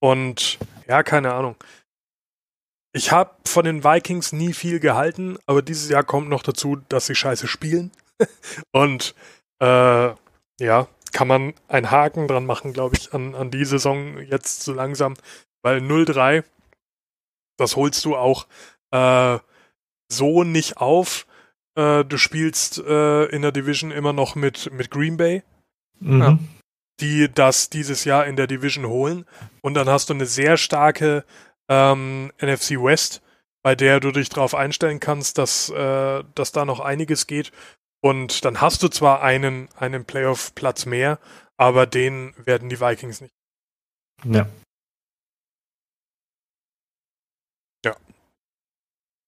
[0.00, 1.56] Und ja, keine Ahnung.
[2.92, 7.06] Ich habe von den Vikings nie viel gehalten, aber dieses Jahr kommt noch dazu, dass
[7.06, 7.90] sie scheiße spielen.
[8.72, 9.14] Und
[9.60, 10.12] äh,
[10.60, 14.72] ja, kann man einen Haken dran machen, glaube ich, an, an die Saison jetzt so
[14.72, 15.14] langsam.
[15.64, 16.44] Weil 0-3,
[17.56, 18.46] das holst du auch
[18.92, 19.38] äh,
[20.08, 21.26] so nicht auf.
[21.76, 25.42] Äh, du spielst äh, in der Division immer noch mit, mit Green Bay
[26.00, 26.20] Mhm.
[26.20, 26.38] Ja.
[27.00, 29.24] die das dieses Jahr in der Division holen.
[29.62, 31.24] Und dann hast du eine sehr starke
[31.68, 33.22] ähm, NFC West,
[33.62, 37.52] bei der du dich darauf einstellen kannst, dass, äh, dass da noch einiges geht.
[38.02, 41.18] Und dann hast du zwar einen, einen Playoff-Platz mehr,
[41.56, 43.34] aber den werden die Vikings nicht.
[44.24, 44.46] Ja.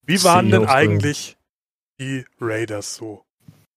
[0.07, 1.37] Wie waren denn eigentlich
[2.01, 3.25] die Raiders so?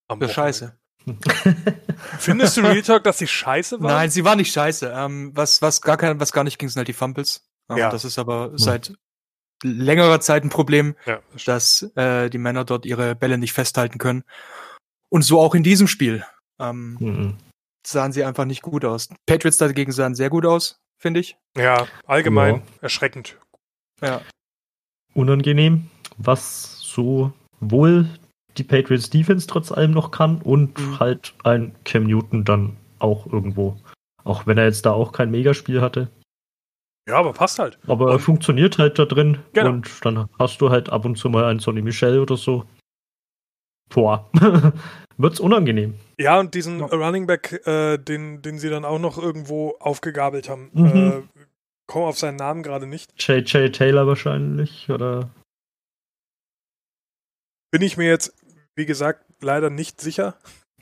[0.07, 0.33] am Wochenende.
[0.33, 0.79] scheiße.
[2.19, 3.91] Findest du Real Talk, dass sie scheiße war?
[3.91, 4.91] Nein, sie war nicht scheiße.
[4.95, 7.47] Ähm, was, was gar kein, was gar nicht ging, sind halt die Fumbles.
[7.69, 7.89] Ähm, Ja.
[7.89, 8.93] Das ist aber seit
[9.63, 13.97] längerer Zeit ein Problem, Ja, das dass äh, die Männer dort ihre Bälle nicht festhalten
[13.97, 14.23] können.
[15.09, 16.25] Und so auch in diesem Spiel.
[16.59, 17.37] Ähm, Mhm.
[17.85, 19.09] sahen sie einfach nicht gut aus.
[19.25, 21.37] Patriots dagegen sahen sehr gut aus, finde ich.
[21.57, 22.61] ja allgemein Ja.
[22.81, 23.37] erschreckend.
[24.01, 24.21] Ja.
[25.13, 25.89] Unangenehm,
[26.19, 28.08] was so wohl
[28.58, 30.99] die Patriots Defense trotz allem noch kann und Mhm.
[30.99, 33.77] halt ein Cam Newton dann auch irgendwo.
[34.23, 36.10] Auch wenn er jetzt da auch kein Megaspiel hatte.
[37.08, 37.79] Ja, aber passt halt.
[37.88, 39.39] Aber Und- er funktioniert halt da drin.
[39.53, 39.69] Genau.
[39.69, 42.65] Und dann hast du halt ab und zu mal einen Sonny Michel oder so.
[43.89, 44.29] Boah.
[45.17, 45.95] Wird's unangenehm.
[46.19, 46.86] Ja, und diesen Ja.
[46.88, 50.69] Running Back, äh, den, den sie dann auch noch irgendwo aufgegabelt haben.
[50.73, 50.86] Mhm.
[50.86, 51.21] Äh,
[51.88, 53.12] komm auf seinen Namen gerade nicht.
[53.17, 54.89] JJ Taylor wahrscheinlich.
[54.89, 55.29] Oder
[57.71, 58.34] Bin ich mir jetzt,
[58.75, 60.38] wie gesagt, leider nicht sicher.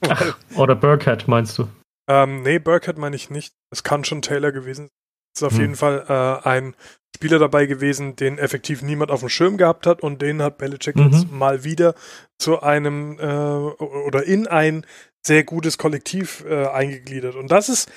[0.07, 1.67] Ach, oder Burkhead, meinst du?
[2.07, 3.53] Ähm, nee, Burkhead meine ich nicht.
[3.71, 4.91] Es kann schon Taylor gewesen sein.
[5.35, 5.59] Es ist auf Hm.
[5.61, 6.75] jeden Fall äh, ein
[7.15, 10.95] Spieler dabei gewesen, den effektiv niemand auf dem Schirm gehabt hat und den hat Belichick
[10.95, 11.03] Mhm.
[11.11, 11.95] jetzt mal wieder
[12.39, 14.85] zu einem äh, oder in ein
[15.25, 17.35] sehr gutes Kollektiv äh, eingegliedert.
[17.35, 17.91] Und das ist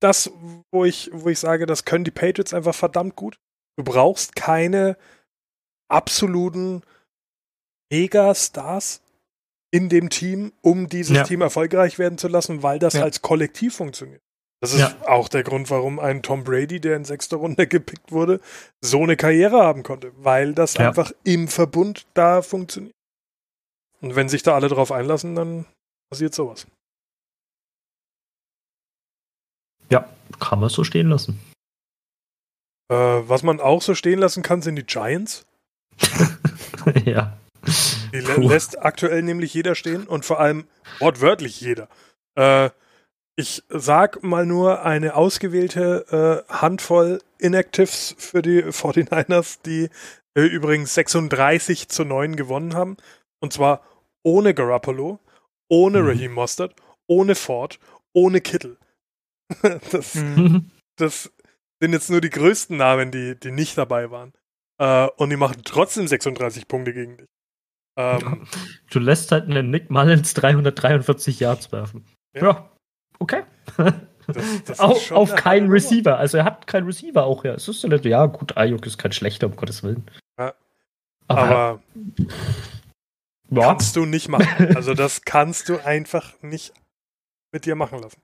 [0.00, 0.30] das,
[0.72, 3.36] wo ich, wo ich sage, das können die Patriots einfach verdammt gut.
[3.76, 4.96] Du brauchst keine
[5.88, 6.82] absoluten
[7.90, 9.00] Megastars
[9.72, 11.24] in dem Team, um dieses Ja.
[11.24, 13.02] Team erfolgreich werden zu lassen, weil das Ja.
[13.02, 14.20] als Kollektiv funktioniert.
[14.60, 14.96] Das ist Ja.
[15.08, 18.40] auch der Grund, warum ein Tom Brady, der in sechster Runde gepickt wurde,
[18.80, 22.94] so eine Karriere haben konnte, weil das einfach im Verbund da funktioniert.
[24.00, 25.66] Und wenn sich da alle drauf einlassen, dann
[26.10, 26.66] passiert sowas.
[29.90, 30.08] Ja,
[30.40, 31.38] kann man so stehen lassen.
[32.90, 35.44] Äh, was man auch so stehen lassen kann, sind die Giants.
[37.04, 37.36] ja.
[38.12, 38.48] Die Puh.
[38.48, 40.66] lässt aktuell nämlich jeder stehen und vor allem
[41.00, 41.88] wortwörtlich jeder.
[42.36, 42.70] Äh,
[43.36, 49.88] ich sag mal nur eine ausgewählte äh, Handvoll Inactives für die 49ers, die
[50.36, 52.96] äh, übrigens 36 zu 9 gewonnen haben.
[53.40, 53.82] Und zwar
[54.22, 55.18] ohne Garoppolo,
[55.68, 56.08] ohne Mhm.
[56.08, 56.74] Raheem Mostert,
[57.08, 57.78] ohne Ford,
[58.12, 58.76] ohne Kittel.
[59.90, 60.70] das, Mhm.
[60.96, 61.32] das
[61.80, 64.32] sind jetzt nur die größten Namen, die, die nicht dabei waren.
[64.78, 67.28] Äh, und die machen trotzdem 36 Punkte gegen dich.
[67.96, 68.46] Ähm,
[68.90, 72.04] Du lässt halt einen Nick Mullins 343 Yards werfen.
[72.34, 72.42] Ja.
[72.42, 72.70] Ja,
[73.18, 73.42] okay.
[74.26, 74.80] das, das
[75.12, 75.74] auf eine keinen Nummer.
[75.76, 76.18] Receiver.
[76.18, 77.54] Also er hat keinen Receiver auch, ja.
[77.54, 80.04] Es ist ja nicht, ja gut, Ayuk ist kein schlechter, um Gottes Willen.
[80.38, 80.54] Ja.
[81.28, 81.80] Aber, Aber
[83.50, 84.76] ja, kannst du nicht machen.
[84.76, 86.72] Also das kannst du einfach nicht
[87.52, 88.20] mit dir machen lassen.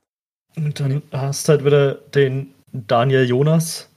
[0.56, 3.89] und dann hast du halt wieder den Daniel Jonas,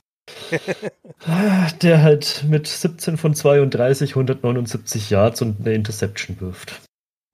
[1.81, 6.81] der halt mit 17 von 32 179 Yards und eine Interception wirft.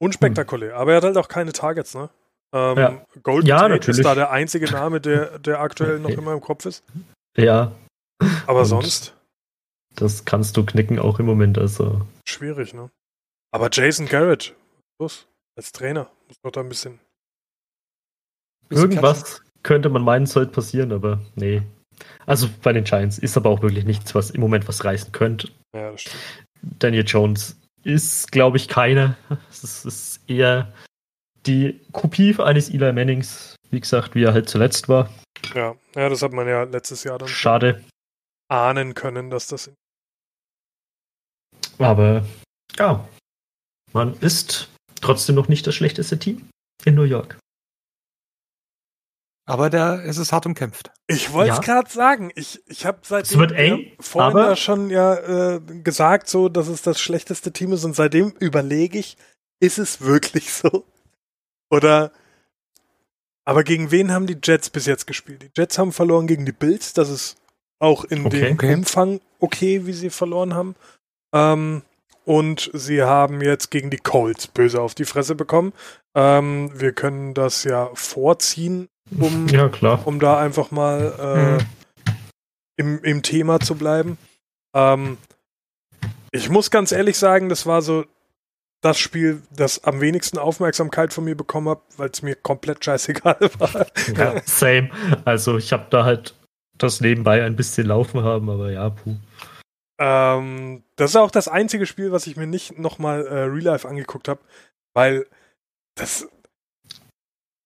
[0.02, 0.76] Unspektakulär.
[0.76, 2.10] Aber er hat halt auch keine Targets, ne?
[2.54, 3.06] Ähm, Ja.
[3.24, 4.00] Golden Ja, Tate natürlich.
[4.00, 6.84] ist da der einzige Name, der, der aktuell noch in meinem Kopf ist.
[7.38, 7.74] Ja,
[8.48, 9.14] Aber Und- sonst
[9.96, 11.58] das kannst du knicken auch im Moment.
[11.58, 12.90] Also schwierig, ne?
[13.52, 14.56] Aber Jason Garrett,
[15.00, 17.00] los, als Trainer, muss doch da ein bisschen.
[18.70, 21.64] Bisschen irgendwas könnte man meinen, sollte passieren, aber nee.
[22.26, 25.50] Also bei den Giants ist aber auch wirklich nichts, was im Moment was reißen könnte.
[25.76, 26.18] Ja, das stimmt.
[26.62, 29.16] Daniel Jones ist, glaube ich, keine.
[29.50, 30.72] Es ist, eher
[31.46, 35.10] die Kopie eines Eli Mannings, wie gesagt, wie er halt zuletzt war.
[35.56, 37.84] Ja, ja, das hat man ja letztes Jahr dann Schade.
[38.50, 39.72] ahnen können, dass das.
[41.78, 42.26] Aber
[42.78, 43.08] ja,
[43.94, 44.70] man ist
[45.02, 46.50] trotzdem noch nicht das schlechteste Team
[46.86, 47.38] in New York.
[49.50, 50.92] Aber da ist es hart umkämpft.
[51.08, 51.64] Ich wollte es Ja.
[51.64, 52.32] gerade sagen.
[52.36, 55.16] Ich, ich habe seitdem wird eng, ja, vorhin aber- ja schon ja
[55.56, 59.18] äh, gesagt, so, dass es das schlechteste Team ist und seitdem überlege ich,
[59.60, 60.86] ist es wirklich so?
[61.72, 62.12] Oder
[63.46, 65.42] aber gegen wen haben die Jets bis jetzt gespielt?
[65.42, 67.38] Die Jets haben verloren gegen die Bills, das ist
[67.80, 68.42] auch in Okay.
[68.42, 68.74] dem Okay.
[68.76, 70.76] Umfang okay, wie sie verloren haben.
[71.34, 71.82] Ähm,
[72.26, 75.74] und sie haben jetzt gegen die Colts böse auf die Fresse bekommen.
[76.16, 78.88] Ähm, wir können das ja vorziehen,
[79.20, 80.06] um Ja, klar.
[80.06, 81.68] um da einfach mal äh, Mhm.
[82.78, 84.18] im, im Thema zu bleiben.
[84.76, 85.18] Ähm,
[86.32, 88.06] ich muss ganz ehrlich sagen, das war so
[88.82, 93.38] das Spiel, das am wenigsten Aufmerksamkeit von mir bekommen hat, weil es mir komplett scheißegal
[93.60, 93.88] war.
[94.16, 94.90] Ja, same.
[95.26, 96.36] Also ich habe da halt
[96.78, 99.16] das nebenbei ein bisschen laufen haben, aber ja, puh.
[100.00, 103.86] Ähm, das ist auch das einzige Spiel, was ich mir nicht nochmal äh, Real Life
[103.88, 104.40] angeguckt habe,
[104.94, 105.26] weil
[105.96, 106.30] das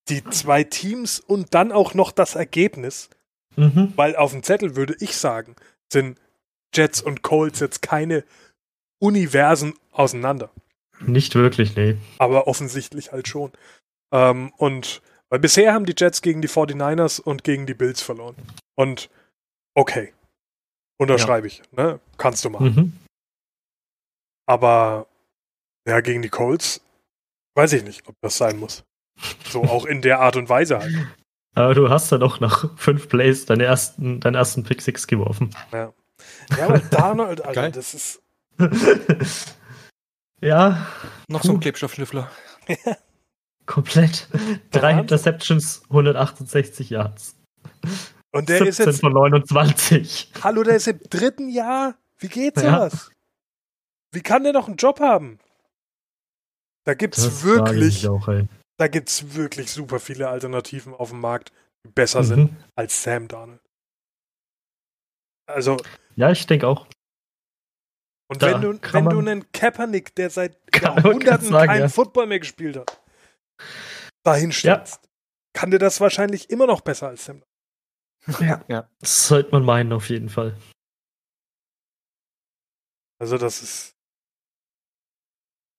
[0.09, 3.09] die zwei Teams und dann auch noch das Ergebnis,
[3.55, 3.93] Mhm.
[3.95, 5.55] weil auf dem Zettel würde ich sagen,
[5.91, 6.19] sind
[6.73, 8.23] Jets und Colts jetzt keine
[8.99, 10.49] Universen auseinander.
[10.99, 11.97] Nicht wirklich, nee.
[12.17, 13.51] aber offensichtlich halt schon.
[14.11, 18.35] Ähm, und weil bisher haben die Jets gegen die 49ers und gegen die Bills verloren.
[18.75, 19.09] Und
[19.75, 20.13] okay.
[20.97, 21.99] Unterschreibe ich, ne?
[22.17, 22.75] Kannst du machen.
[22.75, 22.93] Mhm.
[24.45, 25.07] Aber
[25.87, 26.81] ja, gegen die Colts
[27.55, 28.83] weiß ich nicht, ob das sein muss.
[29.49, 30.93] So auch in der Art und Weise halt.
[31.55, 35.51] Aber du hast dann auch nach fünf Plays deinen ersten, deinen ersten Pick Six geworfen.
[35.71, 35.93] Ja,
[36.57, 37.71] ja aber Darnold, Alter, Geil.
[37.71, 38.23] das ist.
[40.41, 40.87] ja,
[41.27, 42.29] Noch so ein Klebstoffschnüffler.
[43.65, 44.27] komplett.
[44.71, 44.99] Drei.
[44.99, 47.35] Interceptions, 168 Yards.
[48.31, 49.01] Und der ist 17 jetzt.
[49.01, 50.31] von 29.
[50.43, 51.95] Hallo, der ist im dritten Jahr.
[52.17, 52.89] Wie geht Ja.
[52.89, 53.11] sowas?
[54.11, 55.39] Wie kann der noch einen Job haben?
[56.85, 58.27] Da gibt's Das wirklich, auch,
[58.83, 61.53] da gibt's wirklich super viele Alternativen auf dem Markt,
[61.85, 62.57] die besser sind Mhm.
[62.75, 63.61] als Sam Darnold.
[65.47, 65.77] Also,
[66.17, 66.85] Ja, ich denke auch.
[68.29, 71.87] und Da wenn du, wenn du einen Kaepernick, der seit Jahrhunderten sagen, keinen ja.
[71.87, 73.01] Football mehr gespielt hat,
[74.25, 74.99] dahin stellst,
[75.53, 77.41] kann der das wahrscheinlich immer noch besser als Sam
[78.27, 78.69] Darnold.
[78.69, 78.89] Ja.
[78.99, 80.57] Das sollte man meinen, auf jeden Fall.
[83.21, 83.92] Also das ist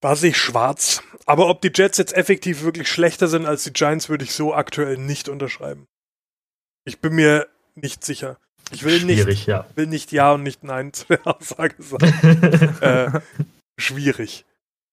[0.04, 1.02] basig schwarz.
[1.24, 4.54] Aber ob die Jets jetzt effektiv wirklich schlechter sind als die Giants, würde ich so
[4.54, 5.86] aktuell nicht unterschreiben.
[6.84, 8.36] Ich bin mir nicht sicher.
[8.70, 9.66] Ich will nicht, ja.
[9.76, 12.76] will nicht Ja und nicht Nein zu der Aussage sagen.
[12.82, 13.20] äh,
[13.78, 14.44] schwierig.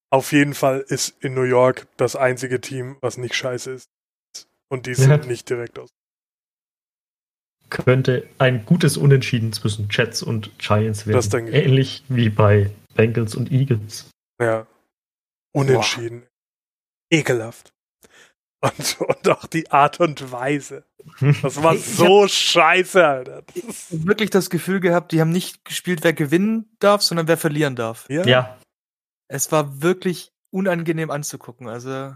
[0.10, 3.90] Auf jeden Fall ist in New York das einzige Team, was nicht scheiße ist.
[4.70, 5.18] Und die sind Ja.
[5.18, 5.90] nicht direkt aus.
[7.70, 11.48] Könnte ein gutes Unentschieden zwischen Jets und Giants werden.
[11.48, 14.10] Ähnlich wie bei Bengals und Eagles.
[14.42, 14.68] Ja.
[15.54, 16.28] Unentschieden.
[17.10, 17.74] Ekelhaft.
[18.64, 20.86] Und, und auch die Art und Weise.
[21.42, 23.42] Das war so scheiße, Alter.
[23.56, 23.74] Ich hab
[24.06, 28.06] wirklich das Gefühl gehabt, die haben nicht gespielt, wer gewinnen darf, sondern wer verlieren darf.
[28.08, 28.24] ja.
[28.24, 28.60] Ja,
[29.30, 31.68] Es war wirklich unangenehm anzugucken.
[31.70, 32.16] Also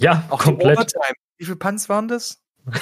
[0.00, 0.72] ja, auch komplett.
[0.72, 1.14] die Overtime.
[1.38, 2.42] Wie viele Punts waren das?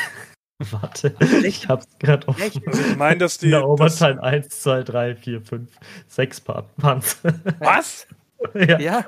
[0.59, 1.14] Warte,
[1.45, 2.62] ich hab's gerade offen.
[2.67, 3.47] Also ich meine, dass die.
[3.47, 5.71] In der das, Overtime 1, 2, 3, 4, 5,
[6.07, 7.19] 6 Punts.
[7.59, 8.07] was?
[8.54, 9.07] ja, Ja.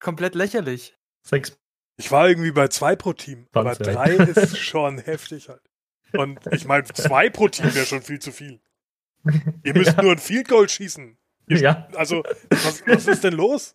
[0.00, 0.96] Komplett lächerlich.
[1.26, 1.56] 6
[1.98, 3.94] Ich war irgendwie bei zwei pro Team, aber Wahnsinn.
[3.94, 5.62] drei ist schon heftig halt.
[6.12, 8.60] Und ich meine, zwei pro Team wäre schon viel zu viel.
[9.62, 10.02] Ihr müsst Ja.
[10.02, 11.16] nur ein Field Goal schießen.
[11.48, 13.74] Ja, Also, was, was ist denn los?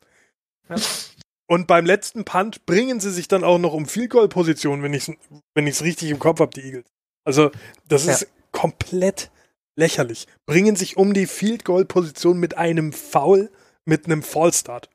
[1.47, 4.93] Und beim letzten Punt bringen sie sich dann auch noch um Field Goal Position, wenn
[4.93, 5.15] ich es
[5.53, 6.85] wenn ich's richtig im Kopf habe, die Eagles.
[7.23, 7.51] Also,
[7.87, 8.13] das Ja.
[8.13, 9.29] ist komplett
[9.75, 10.27] lächerlich.
[10.47, 13.51] Bringen sich um die Field Goal Position mit einem Foul,
[13.85, 14.89] mit einem Fallstart.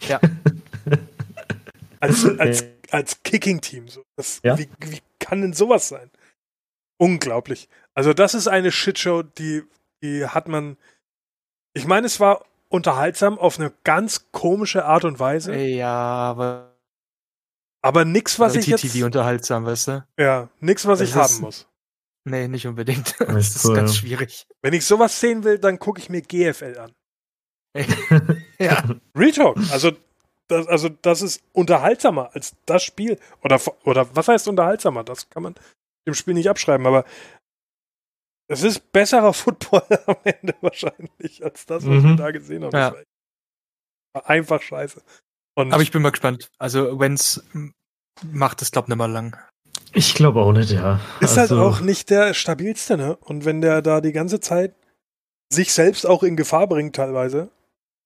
[0.00, 0.20] Ja.
[2.00, 3.88] Als, als, als Kicking Team.
[3.88, 4.04] So.
[4.16, 4.56] Das, Ja.
[4.56, 6.10] wie, wie kann denn sowas sein?
[6.96, 7.68] Unglaublich.
[7.94, 9.64] Also, das ist eine Shitshow, die,
[10.02, 10.76] die hat man.
[11.74, 15.56] Ich meine, es war unterhaltsam auf eine ganz komische Art und Weise.
[15.56, 16.76] Ja, aber
[17.82, 20.06] Aber nix, was ich jetzt, TV unterhaltsam, weißt du?
[20.20, 21.66] ja, nix, was ich Das ist- haben muss.
[22.24, 23.16] Nee, nicht unbedingt.
[23.18, 24.00] Das Das ist ist so, ganz ja.
[24.02, 24.46] schwierig.
[24.62, 26.92] Wenn ich sowas sehen will, dann gucke ich mir GFL an.
[28.58, 28.82] Ja.
[29.14, 29.56] Real Talk.
[29.70, 29.92] Also,
[30.48, 33.18] das, also, das ist unterhaltsamer als das Spiel.
[33.42, 35.04] Oder, oder was heißt unterhaltsamer?
[35.04, 35.54] Das kann man
[36.06, 37.04] dem Spiel nicht abschreiben, aber
[38.48, 42.16] es ist besserer Football am Ende wahrscheinlich als das, was wir Mhm.
[42.16, 42.74] da gesehen haben.
[42.76, 42.90] Ja.
[42.90, 43.04] Das war
[44.14, 45.02] war einfach scheiße.
[45.54, 46.50] Und Aber ich bin mal gespannt.
[46.58, 47.42] Also, Wenz
[48.24, 49.36] macht es, glaub nicht mal lang.
[49.92, 50.98] ich glaube auch nicht, ja.
[51.20, 53.16] ist also, halt auch nicht der stabilste, ne?
[53.16, 54.74] Und wenn der da die ganze Zeit
[55.52, 57.50] sich selbst auch in Gefahr bringt, teilweise,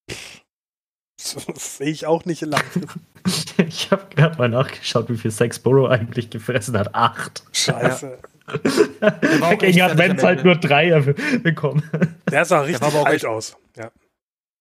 [1.19, 2.91] das sehe ich auch nicht langfristig.
[3.59, 6.95] Ich habe gerade mal nachgeschaut, wie viel Sex Burrow eigentlich gefressen hat.
[6.95, 7.45] Acht.
[7.53, 8.19] Scheiße.
[8.49, 10.45] echt hat am halt Ende.
[10.45, 10.99] nur drei
[11.39, 11.89] bekommen.
[12.29, 13.57] Der sah richtig aber auch alt echt- aus.
[13.77, 13.93] Ja,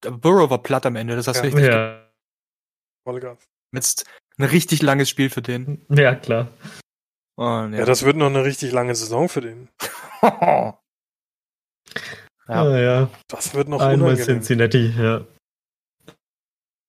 [0.02, 1.54] Burrow war platt am Ende, das hast du Ja.
[1.56, 2.08] richtig Ja,
[3.04, 3.40] Vollgas.
[3.74, 4.06] Jetzt
[4.38, 5.84] ein richtig langes Spiel für den.
[5.90, 6.50] ja klar.
[7.40, 9.70] Und, Ja, das wird noch eine richtig lange Saison für den.
[12.48, 12.70] ja.
[12.70, 13.10] Ja, ja.
[13.28, 14.26] Das wird noch Einmal unangenehm.
[14.26, 15.26] Cincinnati, ja.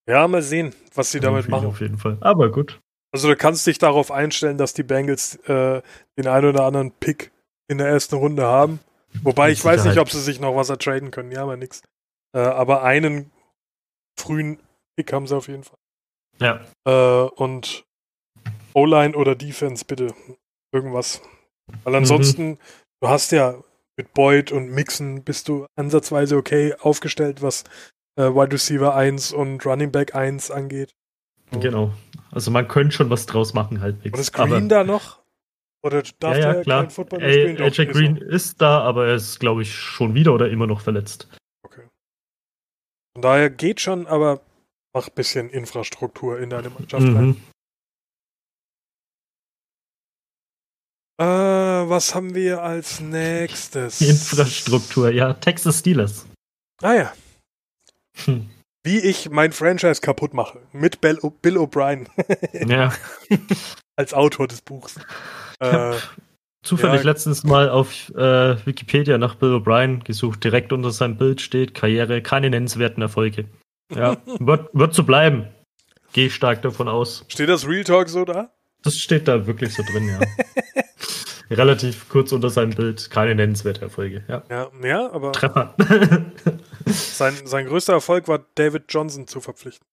[0.08, 1.66] Ja, mal sehen, was sie damit machen.
[1.66, 2.18] Auf jeden Fall.
[2.20, 2.80] Aber gut.
[3.12, 5.82] Also du kannst dich darauf einstellen, dass die Bengals äh,
[6.18, 7.30] den einen oder anderen Pick
[7.68, 8.80] in der ersten Runde haben.
[9.22, 11.30] Wobei ich weiß nicht, ob sie sich noch was ertraden können.
[11.30, 11.82] Ja nichts.
[12.34, 13.30] Äh, aber einen
[14.18, 14.58] frühen
[14.96, 15.78] Pick haben sie auf jeden Fall.
[16.40, 16.64] Ja.
[16.86, 17.84] Äh, und
[18.74, 20.14] O-Line oder Defense, bitte.
[20.72, 21.20] Irgendwas.
[21.66, 21.74] Mhm.
[21.84, 22.58] Weil ansonsten,
[23.00, 23.62] du hast ja
[24.02, 27.64] mit Boyd und Mixon bist du ansatzweise okay aufgestellt, was
[28.16, 30.94] äh, Wide Receiver 1 und Running Back 1 angeht.
[31.52, 31.92] Genau.
[32.30, 34.14] Also man könnte schon was draus machen, halbwegs.
[34.14, 35.22] Und ist Green da noch?
[35.84, 36.82] Oder darf ja, ja, der klar.
[36.82, 37.56] kein Football mehr spielen?
[37.56, 37.92] Doch, AJ ist.
[37.92, 41.28] Green ist da, aber er ist, glaube ich, schon wieder oder immer noch verletzt.
[41.64, 41.82] Okay.
[43.14, 44.40] Von daher geht schon, aber
[44.94, 47.42] mach ein bisschen Infrastruktur in deine Mannschaft rein.
[51.22, 54.00] Äh, was haben wir als nächstes?
[54.00, 55.34] Infrastruktur, ja.
[55.34, 56.26] Texas Steelers.
[56.82, 57.12] Ah ja.
[58.24, 58.48] Hm.
[58.84, 60.58] Wie ich mein Franchise kaputt mache.
[60.72, 62.08] Mit Bill, O'Brien
[62.68, 62.92] Ja.
[63.96, 64.96] als Autor des Buchs.
[65.60, 65.94] Äh,
[66.64, 67.10] Zufällig Ja.
[67.10, 70.42] letztens mal auf äh, Wikipedia nach Bill O'Brien gesucht.
[70.42, 73.44] Direkt unter seinem Bild steht Karriere, keine nennenswerten Erfolge.
[73.94, 75.46] Ja, wird, wird so bleiben.
[76.12, 77.24] Gehe stark davon aus.
[77.28, 78.50] steht das Real Talk so da?
[78.82, 80.20] Das steht da wirklich so drin, ja.
[81.56, 84.24] Relativ kurz unter seinem Bild, keine nennenswerten Erfolge.
[84.28, 84.42] Ja.
[84.50, 85.74] Ja, ja aber Treffer.
[86.86, 89.86] sein, sein größter Erfolg war David Johnson zu verpflichten.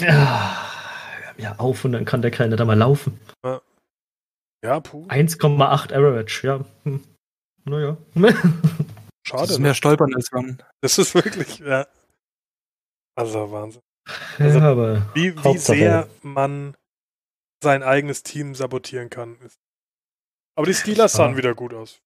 [0.00, 0.56] ja,
[1.38, 3.20] ja, auf und dann kann der Kleine da mal laufen.
[4.64, 5.06] Ja, puh.
[5.08, 6.64] 1,8 Average, ja.
[6.84, 7.02] Hm.
[7.64, 7.96] Naja.
[9.28, 9.52] Das Schade.
[9.54, 9.62] ist ne?
[9.64, 10.62] mehr Stolpern als Rennen.
[10.82, 11.88] Das ist wirklich, ja.
[13.16, 13.82] Also Wahnsinn.
[14.38, 16.76] Also, ja, aber Wie, wie Hauptsache- sehr man
[17.60, 19.36] sein eigenes Team sabotieren kann.
[19.40, 19.58] Ist.
[20.56, 21.36] Aber die Steelers sahen Ja.
[21.38, 21.98] wieder gut aus.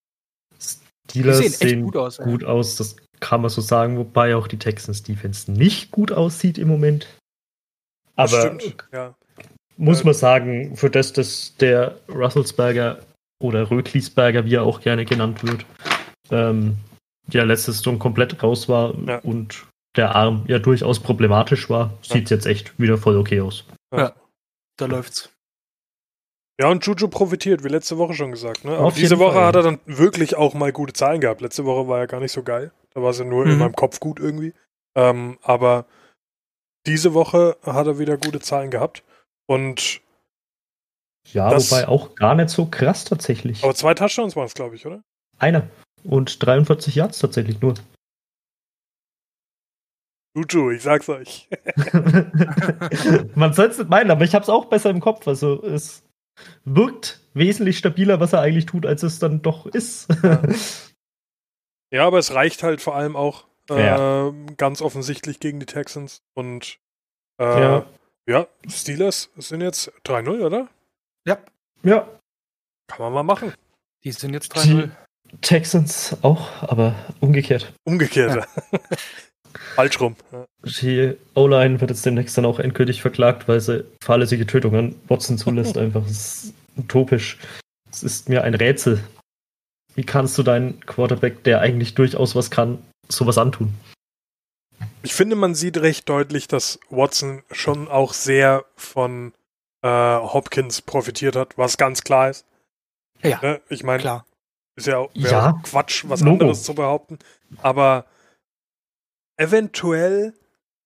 [0.59, 4.37] Steelers Die sehen sehen, echt gut aus, gut aus, das kann man so sagen, wobei
[4.37, 7.07] auch die Texans Defense nicht gut aussieht im Moment.
[8.17, 8.89] Das Aber stimmt.
[8.93, 9.15] Ja.
[9.77, 13.01] muss man sagen, für das, dass der Russelsberger
[13.43, 15.65] oder Rötlisberger, wie er auch gerne genannt wird,
[16.31, 16.77] ähm,
[17.31, 19.19] ja letztes Saison komplett raus war Ja.
[19.21, 23.65] und der Arm ja durchaus problematisch war, sieht es jetzt echt wieder voll okay aus.
[23.91, 25.31] Da läuft's.
[26.61, 28.65] Ja, und Juju profitiert, wie letzte Woche schon gesagt.
[28.67, 28.77] Ne?
[28.77, 29.47] Aber diese Woche Fall.
[29.47, 31.41] hat er dann wirklich auch mal gute Zahlen gehabt.
[31.41, 32.71] Letzte Woche war er gar nicht so geil.
[32.93, 33.59] Da war es ja nur in Mhm.
[33.59, 34.53] meinem Kopf gut irgendwie.
[34.95, 35.87] Ähm, aber
[36.87, 39.03] diese Woche hat er wieder gute Zahlen gehabt.
[39.47, 40.01] Und
[41.33, 43.63] Ja, Das- wobei auch gar nicht so krass tatsächlich.
[43.63, 45.03] aber zwei Touchdowns waren es, glaube ich, oder?
[45.39, 45.69] Einer.
[46.03, 47.75] Und 43 Yards tatsächlich nur.
[50.37, 51.49] Juju, ich sag's euch.
[53.35, 55.27] Man soll es nicht meinen, aber ich habe es auch besser im Kopf.
[55.29, 56.03] Also es
[56.65, 60.09] wirkt wesentlich stabiler, was er eigentlich tut, als es dann doch ist.
[61.93, 64.33] Ja, aber es reicht halt vor allem auch äh, Ja.
[64.57, 66.23] ganz offensichtlich gegen die Texans.
[66.35, 66.79] Und
[67.41, 67.87] äh, ja.
[68.29, 68.47] ja.
[68.69, 70.69] Steelers sind jetzt 3-0, oder?
[71.27, 71.39] Ja,
[71.83, 72.09] ja,
[72.87, 73.53] Kann man mal machen.
[74.05, 74.91] die sind jetzt 3-0.
[75.41, 77.73] Texans auch, aber umgekehrt.
[77.83, 78.47] Umgekehrt.
[79.75, 80.17] Falsch rum.
[80.33, 80.45] Ja.
[80.65, 85.39] Die O-Line wird jetzt demnächst dann auch endgültig verklagt, weil sie fahrlässige Tötung an Watson
[85.39, 85.77] zulässt.
[85.79, 87.39] Einfach, es ist utopisch.
[87.91, 89.03] Es ist mir ein Rätsel.
[89.95, 93.75] Wie kannst du deinen Quarterback, der eigentlich durchaus was kann, sowas antun?
[95.03, 99.33] Ich finde, man sieht recht deutlich, dass Watson schon auch sehr von
[99.83, 102.47] äh, Hopkins profitiert hat, was ganz klar ist.
[103.23, 103.61] Ja, Ne?
[103.69, 104.25] Ich meine, klar.
[104.77, 105.51] ist ja, Ja.
[105.51, 106.33] auch Quatsch, was Logo.
[106.45, 107.19] anderes zu behaupten.
[107.61, 108.05] Aber
[109.41, 110.35] eventuell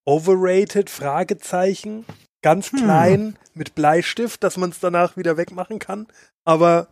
[0.07, 2.05] overrated, Fragezeichen,
[2.43, 2.79] ganz Hm.
[2.79, 6.07] klein mit Bleistift, dass man es danach wieder wegmachen kann.
[6.45, 6.88] Aber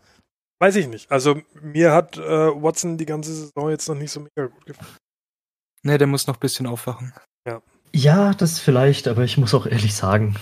[0.60, 1.10] weiß ich nicht.
[1.10, 4.96] Also mir hat äh, Watson die ganze Saison jetzt noch nicht so mega gut gefallen.
[5.84, 7.12] Ne, der muss noch ein bisschen aufwachen.
[7.94, 10.36] Ja, das vielleicht, aber ich muss auch ehrlich sagen,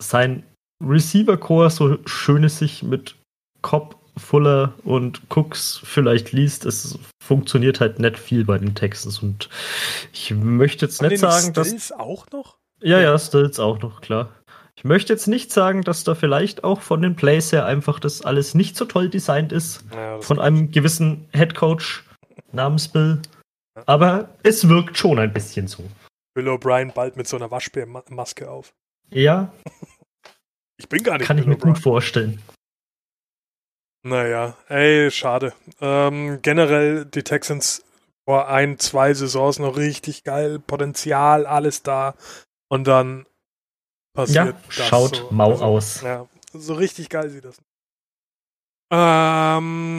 [0.00, 0.42] sein
[0.82, 3.16] Receiver-Core, so schön es sich mit
[3.60, 9.48] Cobb, Fuller und Cooks vielleicht liest, es funktioniert halt nicht viel bei den Texans und
[10.12, 12.58] ich möchte jetzt nicht sagen, dass Stills auch noch?
[12.80, 14.28] Ja, ja, Stills auch noch, klar.
[14.76, 18.22] Ich möchte jetzt nicht sagen, dass da vielleicht auch von den Plays her einfach das
[18.22, 19.84] alles nicht so toll designt ist.
[19.90, 22.02] Naja, Von einem gewissen Headcoach
[22.52, 23.20] namens Bill.
[23.86, 25.84] Aber es wirkt schon ein bisschen so.
[26.34, 28.72] Bill O'Brien bald mit so einer Waschbärmaske auf.
[29.10, 29.52] Ja,
[30.82, 32.42] Ich bin gar nicht kann ich Bill mir gut vorstellen.
[34.04, 35.52] Naja, ey, schade.
[35.80, 37.84] Ähm, generell die Texans
[38.24, 42.14] vor ein, zwei Saisons noch richtig geil, Potenzial, alles da.
[42.68, 43.26] Und dann
[44.14, 45.28] passiert Ja, das schaut so.
[45.30, 46.00] mau Also, aus.
[46.02, 47.56] Ja, so richtig geil sieht das.
[48.92, 49.98] Ähm,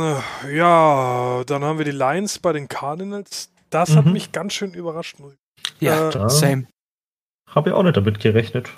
[0.52, 3.52] ja, dann haben wir die Lions bei den Cardinals.
[3.70, 4.12] Das hat Mhm.
[4.14, 5.16] mich ganz schön überrascht.
[5.80, 6.68] Ja, Äh, da- same.
[7.50, 8.72] Habe ich auch nicht damit gerechnet.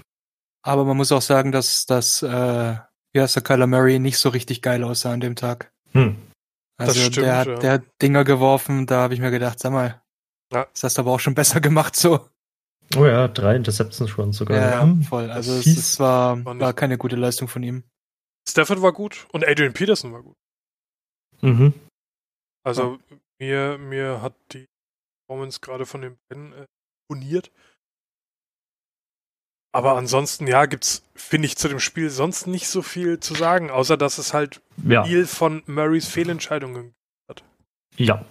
[0.64, 2.76] Aber man muss auch sagen, dass, dass äh,
[3.16, 5.72] wie heißt der Kyler Murray nicht so richtig geil aussah an dem Tag.
[5.94, 6.18] Hm.
[6.78, 7.56] Das Also stimmt, der, hat, ja.
[7.56, 10.02] der hat Dinger geworfen, da habe ich mir gedacht, sag mal,
[10.52, 10.68] Ja.
[10.74, 12.30] das hast du aber auch schon besser gemacht so.
[12.98, 14.58] Oh ja, drei Interceptions schon sogar.
[14.58, 15.02] Ja, Hm.
[15.04, 15.32] voll.
[15.32, 17.84] Also es, es war, War keine gute Leistung von ihm.
[18.48, 20.36] Stafford war gut und Adrian Peterson war gut.
[21.42, 21.74] Mhm.
[22.64, 23.00] Also
[23.40, 24.66] mir, mir hat die
[25.28, 26.66] Performance gerade von den beiden äh,
[27.10, 27.52] imponiert.
[29.76, 33.70] Aber ansonsten, ja, gibt's, finde ich, zu dem Spiel sonst nicht so viel zu sagen,
[33.70, 35.04] außer dass es halt Ja.
[35.04, 36.96] viel von Murrays Fehlentscheidungen.
[37.98, 38.24] Ja.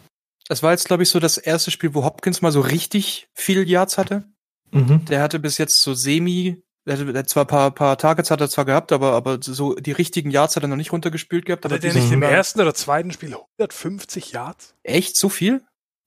[0.48, 3.68] Es war jetzt, glaube ich, so das erste Spiel, wo Hopkins mal so richtig viel
[3.68, 4.24] Yards hatte.
[4.70, 5.04] Mhm.
[5.04, 8.40] Der hatte bis jetzt so semi, der hatte hat zwar ein paar, paar Targets hat
[8.40, 11.66] er zwar gehabt, aber, aber so die richtigen Yards hat er noch nicht runtergespült gehabt.
[11.66, 14.74] Hat er der nicht im ersten oder zweiten Spiel 150 Yards?
[14.82, 15.62] Echt so viel?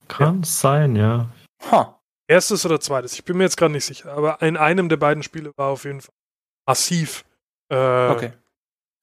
[0.08, 1.30] Kann sein, ja.
[1.70, 1.97] Ha.
[2.28, 3.14] Erstes oder zweites?
[3.14, 4.12] Ich bin mir jetzt gerade nicht sicher.
[4.12, 6.14] Aber in einem der beiden Spiele war auf jeden Fall
[6.66, 7.24] massiv.
[7.70, 7.76] Äh,
[8.10, 8.32] Okay.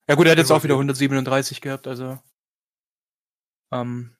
[0.08, 1.00] Ja gut, er hat jetzt auch wieder involviert.
[1.10, 2.18] 137 gehabt, also.
[3.72, 4.14] Ähm,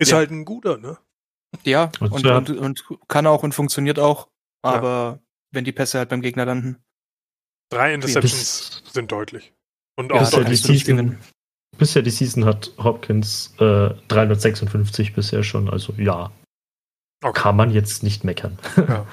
[0.00, 0.16] Ist Ja.
[0.16, 0.98] halt ein guter, ne?
[1.64, 2.36] ja, Und und, ja.
[2.36, 4.26] und, und kann auch und funktioniert auch,
[4.64, 4.72] Ja.
[4.72, 5.20] aber
[5.52, 6.82] wenn die Pässe halt beim Gegner landen.
[7.70, 9.52] Drei Interceptions Bis, sind deutlich.
[9.96, 11.18] Und Ja, auch bisher, die Season,
[11.78, 16.32] bisher die Season hat Hopkins äh, 356 bisher schon, also ja.
[17.22, 17.38] Okay.
[17.40, 18.58] Kann man jetzt nicht meckern.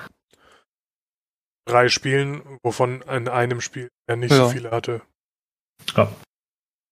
[1.65, 4.45] drei Spielen, wovon in einem Spiel er nicht Ja.
[4.45, 5.01] so viele hatte.
[5.95, 6.11] Ja.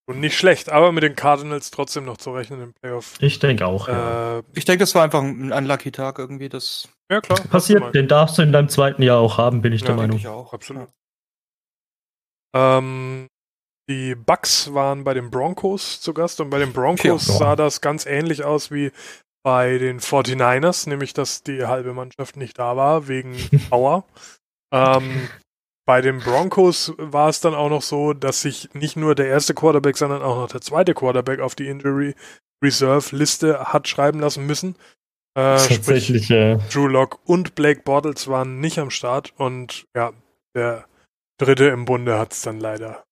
[0.07, 3.16] Und nicht schlecht, aber mit den Cardinals trotzdem noch zu rechnen im Playoff.
[3.22, 4.39] Ich denke auch, ja.
[4.39, 7.39] Äh, Ich denke, das war einfach ein unlucky Tag irgendwie, das ja, klar.
[7.49, 10.18] Passiert, den darfst du in deinem zweiten Jahr auch haben, bin ich Ja, der Meinung.
[10.18, 10.53] ich auch.
[10.53, 10.89] Absolut.
[12.55, 13.28] Ähm,
[13.89, 17.34] die Bucks waren bei den Broncos zu Gast und bei den Broncos Ja.
[17.34, 18.91] sah das ganz ähnlich aus wie
[19.46, 23.38] bei den 49ers, nämlich dass die halbe Mannschaft nicht da war wegen
[23.70, 24.04] Power.
[24.74, 25.30] ähm,
[25.88, 29.54] bei den Broncos war es dann auch noch so, dass sich nicht nur der erste
[29.54, 32.16] Quarterback, sondern auch noch der zweite Quarterback auf die Injury
[32.64, 34.76] Reserve Liste hat schreiben lassen müssen.
[35.38, 40.12] Äh, sprich, Tatsächlich, äh, Drew Lock und Blake Bortles waren nicht am Start und ja,
[40.56, 40.88] der
[41.39, 43.04] dritte im Bunde hat es dann leider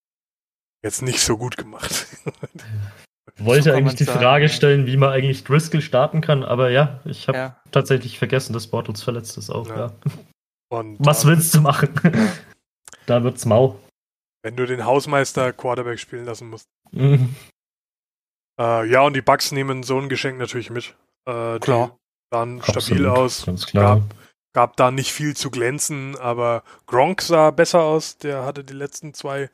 [0.83, 2.07] jetzt nicht so gut gemacht.
[3.37, 4.49] wollte So eigentlich die sagen, Frage ja.
[4.49, 7.61] stellen, wie man eigentlich Driscoll starten kann, aber ja, ich habe Ja.
[7.71, 9.67] tatsächlich vergessen, dass Bortles verletzt ist auch.
[9.67, 9.77] Ja.
[9.77, 9.93] Ja.
[10.69, 11.89] Und Was dann, willst du machen?
[13.05, 13.79] da wird's mau.
[14.43, 16.65] wenn du den Hausmeister Quarterback spielen lassen musst?
[16.91, 17.35] Mhm.
[18.59, 20.95] Äh, ja, und die Bucks nehmen so ein Geschenk natürlich mit.
[21.27, 21.97] Äh, die Klar.
[22.31, 24.01] sahen stabil aus, Ganz klar.
[24.53, 28.17] gab da nicht viel zu glänzen, aber Gronk sah besser aus.
[28.17, 29.49] Der hatte die letzten zwei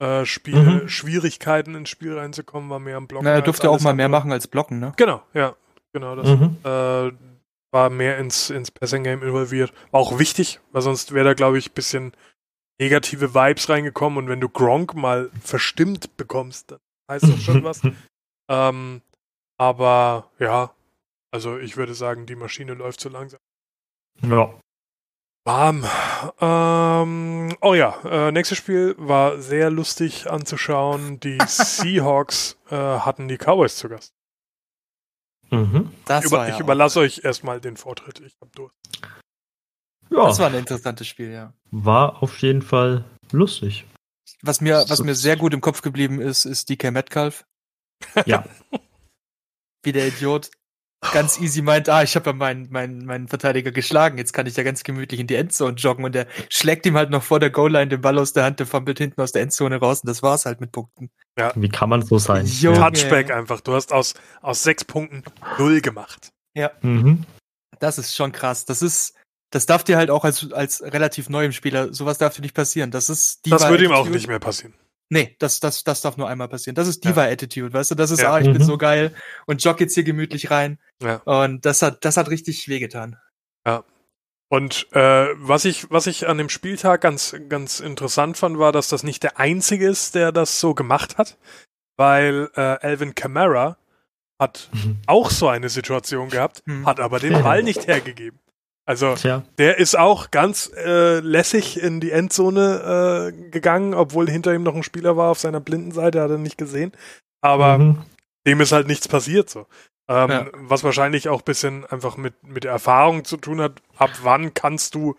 [0.00, 0.88] äh, Spiele Mhm.
[0.88, 3.24] Schwierigkeiten ins Spiel reinzukommen, war mehr am Blocken.
[3.24, 4.20] Na, er durfte auch mal mehr andere.
[4.20, 4.92] machen als blocken, ne?
[4.96, 5.56] Genau, ja,
[5.92, 6.28] genau das.
[6.28, 6.56] Mhm.
[6.64, 7.12] äh,
[7.70, 9.72] war mehr ins, ins Passing-Game involviert.
[9.90, 12.12] War auch wichtig, weil sonst wäre da, glaube ich, ein bisschen
[12.80, 16.78] negative Vibes reingekommen und wenn du Gronk mal verstimmt bekommst, dann
[17.10, 17.82] heißt das schon was.
[18.50, 19.02] Ähm,
[19.58, 20.70] aber ja,
[21.30, 23.38] also ich würde sagen, die Maschine läuft so langsam.
[24.22, 24.54] Ja.
[25.44, 25.84] Warm.
[26.40, 31.20] Ähm, oh ja, äh, nächstes Spiel war sehr lustig anzuschauen.
[31.20, 34.14] Die Seahawks äh, hatten die Cowboys zu Gast.
[35.50, 35.90] Mhm.
[36.04, 38.20] Das, Über, war ja ich überlasse euch erstmal den Vortritt.
[38.20, 38.72] Ich hab durch.
[40.10, 41.52] Ja, das war ein interessantes Spiel, ja.
[41.70, 43.84] war auf jeden Fall lustig.
[44.42, 47.44] Was mir, was mir sehr gut im Kopf geblieben ist, ist DK Metcalf.
[48.24, 48.44] Ja.
[49.82, 50.50] Wie der Idiot
[51.12, 54.56] ganz easy meint, ah, ich habe ja meinen, meinen, meinen Verteidiger geschlagen, jetzt kann ich
[54.56, 57.50] ja ganz gemütlich in die Endzone joggen und der schlägt ihm halt noch vor der
[57.50, 60.22] Goal-Line den Ball aus der Hand, der fummelt hinten aus der Endzone raus und das
[60.22, 61.10] war's halt mit Punkten.
[61.54, 62.46] Wie kann man so sein?
[62.46, 62.72] Ja.
[62.72, 63.60] Touchback einfach.
[63.60, 65.22] Du hast aus, aus sechs Punkten
[65.58, 66.32] null gemacht.
[66.82, 67.24] Mhm.
[67.78, 68.64] Das ist schon krass.
[68.64, 69.14] Das ist,
[69.50, 72.90] das darf dir halt auch als, als relativ neuem Spieler, sowas darf dir nicht passieren.
[72.90, 74.74] Das ist Das Diva würde ihm auch nicht mehr passieren.
[75.10, 76.74] Nee, das, das, das darf nur einmal passieren.
[76.74, 77.10] Das ist Ja.
[77.12, 77.94] Diva-Attitude, weißt du?
[77.94, 78.32] Das ist, Ja.
[78.34, 78.66] ah, ich bin Mhm.
[78.66, 79.14] so geil
[79.46, 80.78] und jogg jetzt hier gemütlich rein.
[81.02, 81.16] Ja.
[81.24, 83.16] Und das hat, das hat richtig wehgetan.
[84.50, 88.88] Und äh, was ich, was ich an dem Spieltag ganz, ganz interessant fand, war, dass
[88.88, 91.36] das nicht der einzige ist, der das so gemacht hat,
[91.98, 93.76] weil äh, Alvin Kamara
[94.40, 94.96] hat Mhm.
[95.06, 96.86] auch so eine Situation gehabt, Hm.
[96.86, 98.38] hat aber den Ball nicht hergegeben.
[98.88, 104.54] Also Tja, der ist auch ganz äh, lässig in die Endzone äh, gegangen, obwohl hinter
[104.54, 106.92] ihm noch ein Spieler war auf seiner blinden Seite, hat er nicht gesehen.
[107.42, 108.02] Aber mhm.
[108.46, 109.66] dem ist halt nichts passiert so.
[110.08, 110.46] Ähm, Ja.
[110.54, 114.54] Was wahrscheinlich auch ein bisschen einfach mit, mit der Erfahrung zu tun hat, ab wann
[114.54, 115.16] kannst du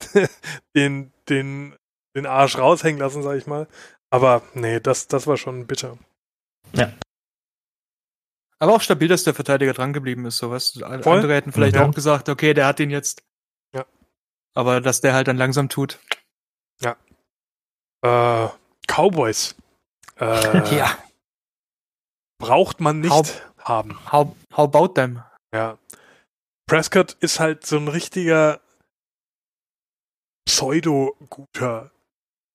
[0.74, 1.76] den, den,
[2.16, 3.68] den Arsch raushängen lassen, sag ich mal.
[4.10, 5.96] Aber nee, das, das war schon bitter.
[8.62, 10.80] Aber auch stabil, dass der Verteidiger dran geblieben ist, sowas.
[10.80, 11.28] Andere Voll.
[11.34, 11.84] hätten vielleicht Ja.
[11.84, 13.24] auch gesagt, okay, der hat ihn jetzt.
[13.74, 13.84] Ja.
[14.54, 15.98] Aber dass der halt dann langsam tut.
[18.04, 18.48] Äh,
[18.86, 19.54] Cowboys.
[20.16, 20.84] Äh,
[22.38, 23.98] Braucht man nicht Haupt- haben.
[24.12, 25.22] How, how about them?
[25.54, 25.78] Ja.
[26.66, 28.60] Prescott ist halt so ein richtiger
[30.48, 31.90] pseudo-guter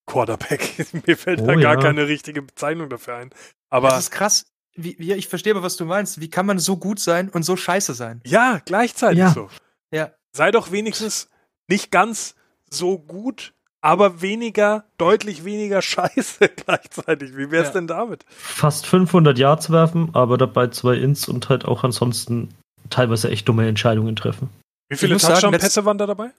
[0.05, 0.85] Quarterback.
[1.07, 1.79] Mir fällt da Oh, gar ja.
[1.81, 3.33] keine richtige Bezeichnung dafür ein.
[3.69, 4.45] Aber das ist krass.
[4.77, 6.21] Wie, wie, ich verstehe aber, was du meinst.
[6.21, 8.21] Wie kann man so gut sein und so scheiße sein?
[8.25, 9.29] ja, gleichzeitig Ja.
[9.31, 9.49] so.
[9.91, 10.11] Ja.
[10.35, 11.29] Sei doch wenigstens
[11.67, 12.35] nicht ganz
[12.69, 17.35] so gut, aber weniger, deutlich weniger scheiße gleichzeitig.
[17.35, 17.73] Wie wär's Ja.
[17.73, 18.23] denn damit?
[18.29, 22.53] Fast 500 Yards werfen, aber dabei zwei Ins und halt auch ansonsten
[22.89, 24.49] teilweise echt dumme Entscheidungen treffen.
[24.89, 26.31] Wie viele Touchdown-Pässe waren da dabei?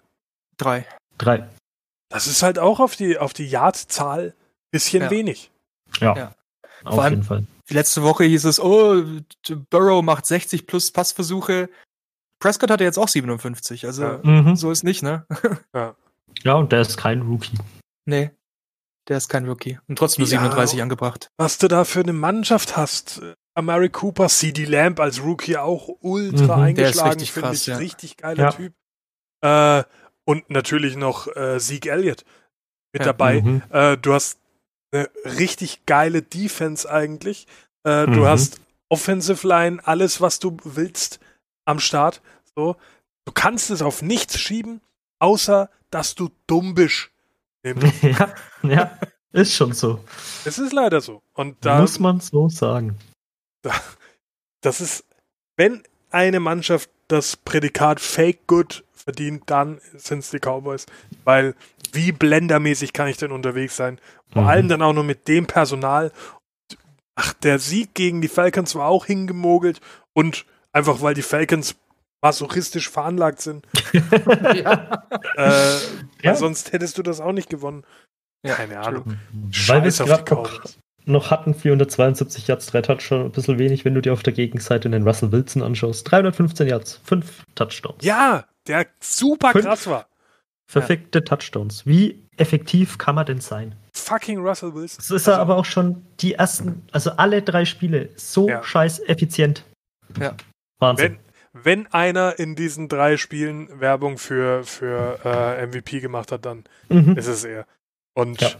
[0.56, 0.86] Drei.
[1.18, 1.46] Drei.
[2.10, 4.34] Das ist halt auch auf die, auf die Yard-Zahl
[4.70, 5.10] bisschen Ja.
[5.10, 5.50] wenig.
[6.00, 6.16] Ja.
[6.16, 6.32] Ja.
[6.84, 7.44] Auf Vor allem- jeden Fall.
[7.70, 9.02] Die letzte Woche hieß es, oh,
[9.70, 11.68] Burrow macht 60 plus Passversuche.
[12.40, 14.20] Prescott hatte jetzt auch 57, also Ja.
[14.22, 14.56] Mhm.
[14.56, 15.26] so ist nicht, ne?
[16.44, 17.58] Ja, und der ist kein Rookie.
[18.06, 18.30] Nee.
[19.08, 19.78] Der ist kein Rookie.
[19.88, 20.38] Und trotzdem nur Ja.
[20.40, 21.30] 37 angebracht.
[21.36, 23.20] Was du da für eine Mannschaft hast.
[23.54, 27.66] Amari Cooper, CD Lamb als Rookie auch ultra Mhm, eingeschlagen, finde ich.
[27.66, 27.76] ja.
[27.78, 28.50] Richtig geiler Ja.
[28.52, 28.72] Typ.
[29.40, 29.82] Äh,
[30.24, 32.24] und natürlich noch äh, Zeke Elliott
[32.92, 33.06] mit Ja.
[33.06, 33.40] dabei.
[33.42, 33.62] Mhm.
[33.70, 34.37] Äh, du hast
[34.92, 37.46] eine richtig geile Defense eigentlich.
[37.84, 38.26] Äh, Du Mhm.
[38.26, 41.20] hast Offensive Line, alles, was du willst,
[41.66, 42.22] am Start.
[42.56, 42.76] So.
[43.26, 44.80] Du kannst es auf nichts schieben,
[45.18, 47.10] außer dass du dumm bist.
[48.02, 48.98] Ja, ja,
[49.32, 50.02] ist schon so.
[50.46, 51.22] Es ist leider so.
[51.34, 52.96] Und da Muss man so sagen.
[54.62, 55.04] das ist,
[55.56, 60.86] wenn eine Mannschaft das Prädikat Fake Good verdient, dann sind es die Cowboys.
[61.24, 61.54] Weil
[61.92, 63.98] wie blendermäßig kann ich denn unterwegs sein?
[64.32, 64.48] Vor Mhm.
[64.48, 66.12] allem dann auch noch mit dem Personal.
[67.14, 69.80] Ach, der Sieg gegen die Falcons war auch hingemogelt
[70.12, 71.74] und einfach weil die Falcons
[72.22, 73.66] masochistisch veranlagt sind.
[74.54, 75.02] ja.
[75.36, 75.78] Äh,
[76.22, 76.34] Ja.
[76.34, 77.84] sonst hättest du das auch nicht gewonnen.
[78.44, 79.18] Ja, Keine Ahnung.
[79.66, 80.50] Weil wir es Scheiß auf die gerade
[81.08, 84.88] noch, hatten, 472 Yards, drei Touchdowns, ein bisschen wenig, wenn du dir auf der Gegenseite
[84.90, 86.10] den Russell Wilson anschaust.
[86.10, 88.04] 315 Yards, fünf Touchdowns.
[88.04, 89.64] Ja, der super Fünf.
[89.64, 90.06] krass war.
[90.70, 91.86] Perfekte Touchdowns.
[91.86, 93.74] Wie effektiv kann man denn sein?
[93.94, 94.98] Fucking Russell Wilson.
[94.98, 98.62] Das ist er aber auch schon die ersten, also alle drei Spiele so Ja.
[98.62, 99.64] scheiß effizient.
[100.20, 100.34] Ja.
[100.78, 101.18] Wahnsinn.
[101.54, 106.64] Wenn, wenn einer in diesen drei Spielen Werbung für, für äh, MVP gemacht hat, dann
[106.90, 107.16] Mhm.
[107.16, 107.66] ist es er.
[108.14, 108.50] Und Ja.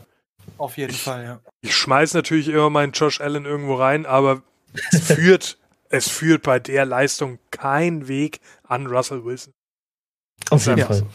[0.59, 1.41] Auf jeden Ich- Fall, ja.
[1.63, 4.43] ich schmeiß natürlich immer meinen Josh Allen irgendwo rein, aber
[4.93, 9.53] es führt, es führt bei der Leistung kein Weg an Russell Wilson.
[10.51, 10.87] Auf jeden Ja.
[10.87, 11.07] Fall.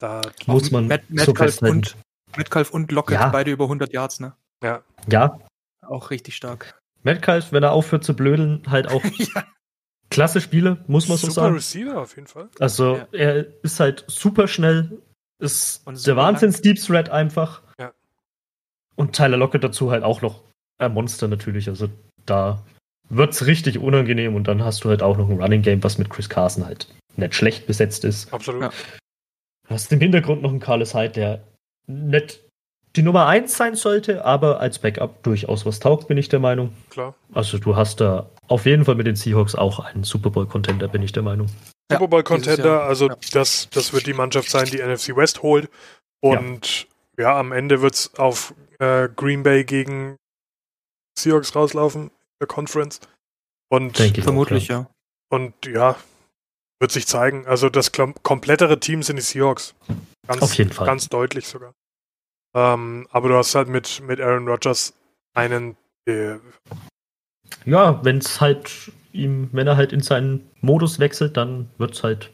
[0.00, 1.76] Da, Muss man Matt- so Metcalf festhalten.
[1.76, 1.96] und,
[2.36, 3.28] Metcalf und Lockett, Ja.
[3.30, 4.34] beide über 100 Yards, ne?
[4.62, 5.38] ja, Ja,
[5.86, 6.78] Auch richtig stark.
[7.02, 9.02] Metcalf, wenn er aufhört zu blödeln, halt auch
[9.34, 9.44] ja.
[10.10, 11.54] klasse Spiele, muss man so super sagen.
[11.54, 12.48] Receiver auf jeden Fall.
[12.60, 13.08] Also Ja.
[13.12, 15.00] er ist halt super schnell,
[15.40, 17.62] ist Und der super Wahnsinns Deep Threat einfach.
[18.98, 20.42] Und Tyler Lockett dazu halt auch noch
[20.78, 21.68] ein Monster natürlich.
[21.68, 21.88] Also
[22.26, 22.62] da
[23.08, 26.10] wird's richtig unangenehm und dann hast du halt auch noch ein Running Game, was mit
[26.10, 28.32] Chris Carson halt nicht schlecht besetzt ist.
[28.32, 28.62] Absolut.
[28.62, 28.68] Ja.
[29.68, 31.44] Du hast im Hintergrund noch einen Carlos Hyde, der
[31.86, 32.40] nicht
[32.96, 36.72] die Nummer 1 sein sollte, aber als Backup durchaus was taugt, bin ich der Meinung.
[36.90, 37.14] Klar.
[37.32, 41.02] Also du hast da auf jeden Fall mit den Seahawks auch einen Super Bowl-Contender, bin
[41.02, 41.46] ich der Meinung.
[41.90, 42.82] Ja, Super Bowl dieses Contender, Jahr.
[42.88, 43.16] also Ja.
[43.32, 45.68] das, das wird die Mannschaft sein, die NFC West holt.
[46.20, 46.86] Und
[47.16, 50.16] ja, am Ende wird es auf äh, Green Bay gegen
[51.18, 52.10] Seahawks rauslaufen, in
[52.40, 53.00] der Conference.
[53.70, 54.24] Und, Denke ich.
[54.24, 54.88] Vermutlich, ja.
[55.30, 55.96] und ja,
[56.80, 57.46] wird sich zeigen.
[57.46, 59.74] Also das komplettere Team sind die Seahawks.
[60.26, 60.86] Ganz, Auf jeden Fall.
[60.86, 61.74] Ganz deutlich sogar.
[62.54, 64.94] Ähm, aber du hast halt mit, mit Aaron Rodgers
[65.34, 65.76] einen,
[66.06, 66.40] der
[67.64, 72.02] Ja, wenn es halt ihm, wenn er halt in seinen Modus wechselt, dann wird es
[72.02, 72.30] halt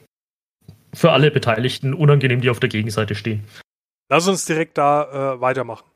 [0.92, 3.45] für alle Beteiligten unangenehm, die auf der Gegenseite stehen.
[4.11, 5.86] Lass uns direkt da äh, weitermachen.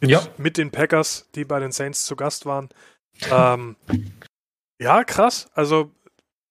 [0.00, 0.26] Mit, Ja.
[0.38, 2.68] mit den Packers, die bei den Saints zu Gast waren.
[3.30, 3.76] Ähm,
[4.80, 5.50] ja, krass.
[5.54, 5.92] Also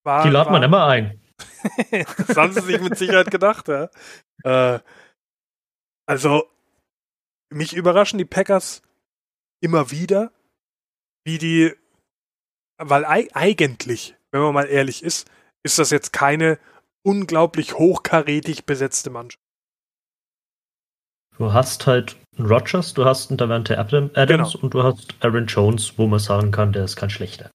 [0.04, 0.24] war.
[0.24, 1.20] Die laden man immer ein.
[2.28, 3.90] das haben sie sich mit Sicherheit gedacht, ja.
[4.44, 4.80] Äh,
[6.06, 6.50] also,
[7.52, 8.82] mich überraschen die Packers
[9.62, 10.32] immer wieder,
[11.26, 11.74] wie die.
[12.78, 15.30] Weil ei- eigentlich, wenn man mal ehrlich ist,
[15.64, 16.60] ist das jetzt keine
[17.04, 19.40] unglaublich hochkarätig besetzte Mannschaft.
[21.38, 24.64] Du hast halt Rogers, du hast einen Davante Adam- Adams Genau.
[24.64, 27.50] und du hast Aaron Jones, wo man sagen kann, der ist kein schlechter.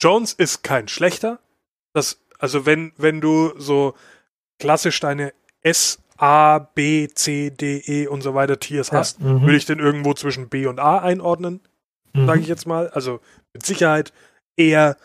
[0.00, 1.38] Jones ist kein schlechter.
[1.94, 3.94] Das, also wenn, wenn du so
[4.60, 5.32] klassisch deine
[5.62, 8.98] S, A, B, C, D, E und so weiter Tiers Ja.
[8.98, 9.42] hast, Mhm.
[9.42, 11.60] würde ich den irgendwo zwischen B und A einordnen,
[12.14, 12.26] Mhm.
[12.26, 12.88] sage ich jetzt mal.
[12.90, 13.20] Also
[13.54, 14.12] mit Sicherheit
[14.56, 14.96] eher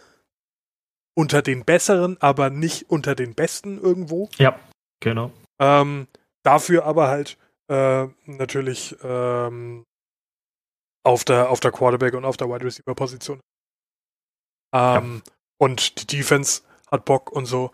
[1.16, 4.30] unter den besseren, aber nicht unter den besten irgendwo.
[4.38, 4.60] Ja,
[5.00, 5.32] genau.
[5.60, 6.08] Ähm,
[6.44, 7.38] dafür aber halt
[7.70, 9.86] äh, natürlich ähm,
[11.04, 13.40] auf der auf der Quarterback und auf der Wide Receiver Position.
[14.74, 15.22] Ähm,
[15.60, 16.62] Und die Defense
[16.92, 17.72] hat Bock und so.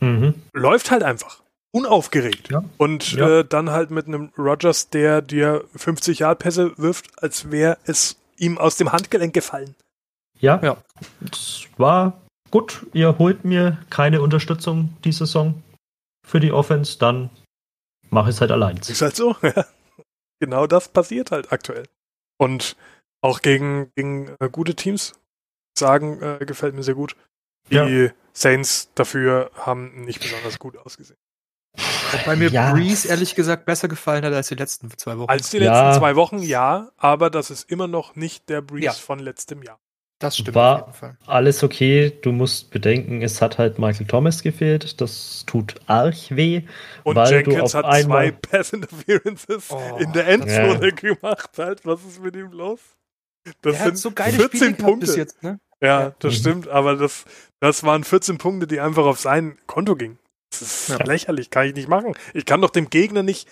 [0.00, 0.42] Mhm.
[0.52, 1.42] Läuft halt einfach.
[1.72, 2.50] Unaufgeregt.
[2.50, 2.64] Ja.
[2.78, 3.40] Und Ja.
[3.40, 8.16] Äh, dann halt mit einem Rogers, der dir 50 Yard Pässe wirft, als wäre es
[8.38, 9.74] ihm aus dem Handgelenk gefallen.
[10.38, 10.76] Ja, Ja.
[11.30, 12.20] es war
[12.50, 12.86] gut.
[12.92, 15.62] Ihr holt mir keine Unterstützung die Saison
[16.26, 17.30] für die Offense, dann
[18.10, 18.76] mache ich es halt allein.
[18.76, 19.36] Ist halt so.
[19.42, 19.64] ja.
[20.40, 21.84] genau das passiert halt aktuell.
[22.38, 22.76] Und
[23.22, 25.14] auch gegen, gegen äh, gute Teams
[25.78, 27.16] sagen, äh, gefällt mir sehr gut.
[27.70, 28.10] Die Ja.
[28.32, 31.18] Saints dafür haben nicht besonders gut ausgesehen.
[32.12, 32.72] Wobei mir Ja.
[32.72, 35.28] Breeze ehrlich gesagt besser gefallen hat als die letzten zwei Wochen.
[35.30, 35.86] Als die Ja.
[35.88, 38.92] letzten zwei Wochen, ja, aber das ist immer noch nicht der Breeze Ja.
[38.92, 39.78] von letztem Jahr.
[40.18, 41.18] Das stimmt War- auf jeden Fall.
[41.26, 45.00] Alles okay, du musst bedenken, es hat halt Michael Thomas gefehlt.
[45.00, 46.62] Das tut arg weh.
[47.04, 49.96] Und weil du Jenkins auf hat zwei einmal- Pass Interferences Oh.
[49.98, 51.50] in der Endzone gemacht.
[51.58, 52.80] Halt, was ist mit ihm los?
[53.62, 55.06] Das Er hat so geile 14 Spiele gehabt Punkte.
[55.06, 55.60] bis jetzt, ne?
[55.80, 56.14] Ja, Ja.
[56.18, 56.38] das Mhm.
[56.38, 57.24] stimmt, aber das,
[57.60, 60.18] das waren 14 Punkte, die einfach auf sein Konto gingen.
[60.50, 61.04] Das ist Ja.
[61.04, 62.14] lächerlich, kann ich nicht machen.
[62.32, 63.46] Ich kann doch dem Gegner nicht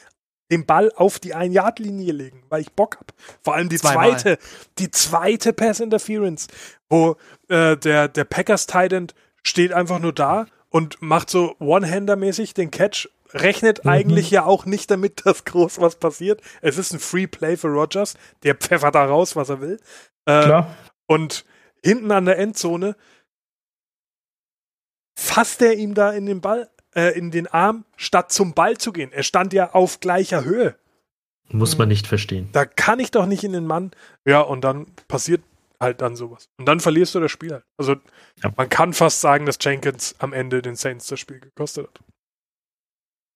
[0.51, 3.13] den Ball auf die Ein-Yard-Linie legen, weil ich Bock hab.
[3.43, 4.11] Vor allem die Zweimal.
[4.19, 4.39] zweite,
[4.79, 6.49] die zweite Pass-Interference,
[6.89, 7.17] wo
[7.49, 9.09] äh, der, der Packers Titan
[9.43, 13.91] steht einfach nur da und macht so One-Hander-mäßig den Catch, rechnet Mhm.
[13.91, 16.41] eigentlich ja auch nicht damit, dass groß was passiert.
[16.61, 19.81] Es ist ein Free Play für Rogers, der pfeffert da raus, was er will.
[20.27, 20.75] Äh, Klar.
[21.07, 21.45] und
[21.83, 22.97] hinten an der Endzone
[25.17, 28.93] fasst er ihm da in den Ball, äh, in den Arm, statt zum Ball zu
[28.93, 29.13] gehen.
[29.13, 30.77] Er stand ja auf gleicher Höhe.
[31.49, 32.49] Muss man nicht verstehen.
[32.53, 33.91] Da kann ich doch nicht in den Mann.
[34.25, 35.43] Ja, und dann passiert
[35.81, 36.49] halt dann sowas.
[36.57, 37.65] Und dann verlierst du das Spiel halt.
[37.77, 37.97] Also
[38.43, 38.51] Ja.
[38.57, 42.01] man kann fast sagen, dass Jenkins am Ende den Saints das Spiel gekostet hat.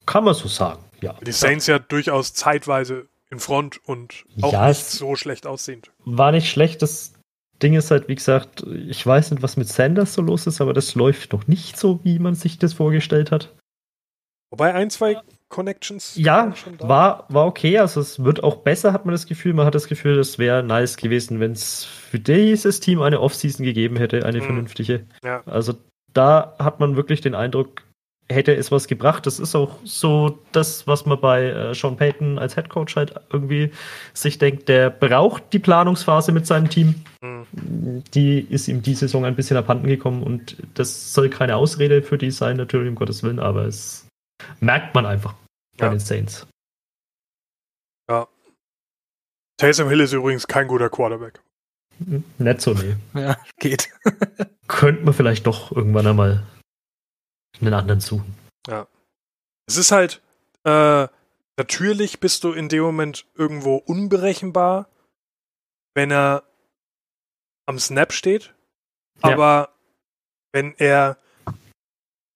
[0.06, 1.12] Kann man so sagen, ja.
[1.24, 5.90] Die Saints ja durchaus zeitweise in Front und auch Ja, nicht so schlecht aussehend.
[6.06, 6.80] War nicht schlecht.
[6.80, 7.12] Das
[7.62, 10.72] Ding ist halt, wie gesagt, ich weiß nicht, was mit Sanders so los ist, aber
[10.72, 13.54] das läuft noch nicht so, wie man sich das vorgestellt hat.
[14.50, 17.78] Wobei ein, zwei Connections Ja, war, war okay.
[17.78, 19.54] Also es wird auch besser, hat man das Gefühl.
[19.54, 23.64] Man hat das Gefühl, es wäre nice gewesen, wenn es für dieses Team eine Offseason
[23.64, 24.44] gegeben hätte, eine Mhm.
[24.44, 25.06] vernünftige.
[25.24, 25.42] Ja.
[25.46, 25.74] Also
[26.14, 27.82] da hat man wirklich den Eindruck,
[28.30, 29.26] hätte es was gebracht.
[29.26, 33.72] Das ist auch so das, was man bei äh, Sean Payton als Headcoach halt irgendwie
[34.12, 36.94] sich denkt, der braucht die Planungsphase mit seinem Team.
[37.22, 38.04] Mhm.
[38.14, 42.18] Die ist ihm die Saison ein bisschen abhanden gekommen und das soll keine Ausrede für
[42.18, 44.06] die sein, natürlich, um Gottes Willen, aber es
[44.60, 45.34] merkt man einfach
[45.78, 45.90] bei Ja.
[45.90, 46.46] den Saints.
[49.60, 51.40] Taysom Hill ist übrigens kein guter Quarterback.
[52.38, 52.94] Nicht so, nee.
[53.14, 53.90] Ja, geht.
[54.68, 56.44] Könnte man vielleicht doch irgendwann einmal
[57.60, 58.34] einen anderen suchen.
[59.66, 60.22] Es ist halt,
[60.64, 61.08] äh,
[61.58, 64.88] natürlich bist du in dem Moment irgendwo unberechenbar,
[65.94, 66.44] wenn er
[67.66, 68.54] am Snap steht.
[69.22, 69.34] Ja.
[69.34, 69.68] Aber
[70.52, 71.18] wenn er,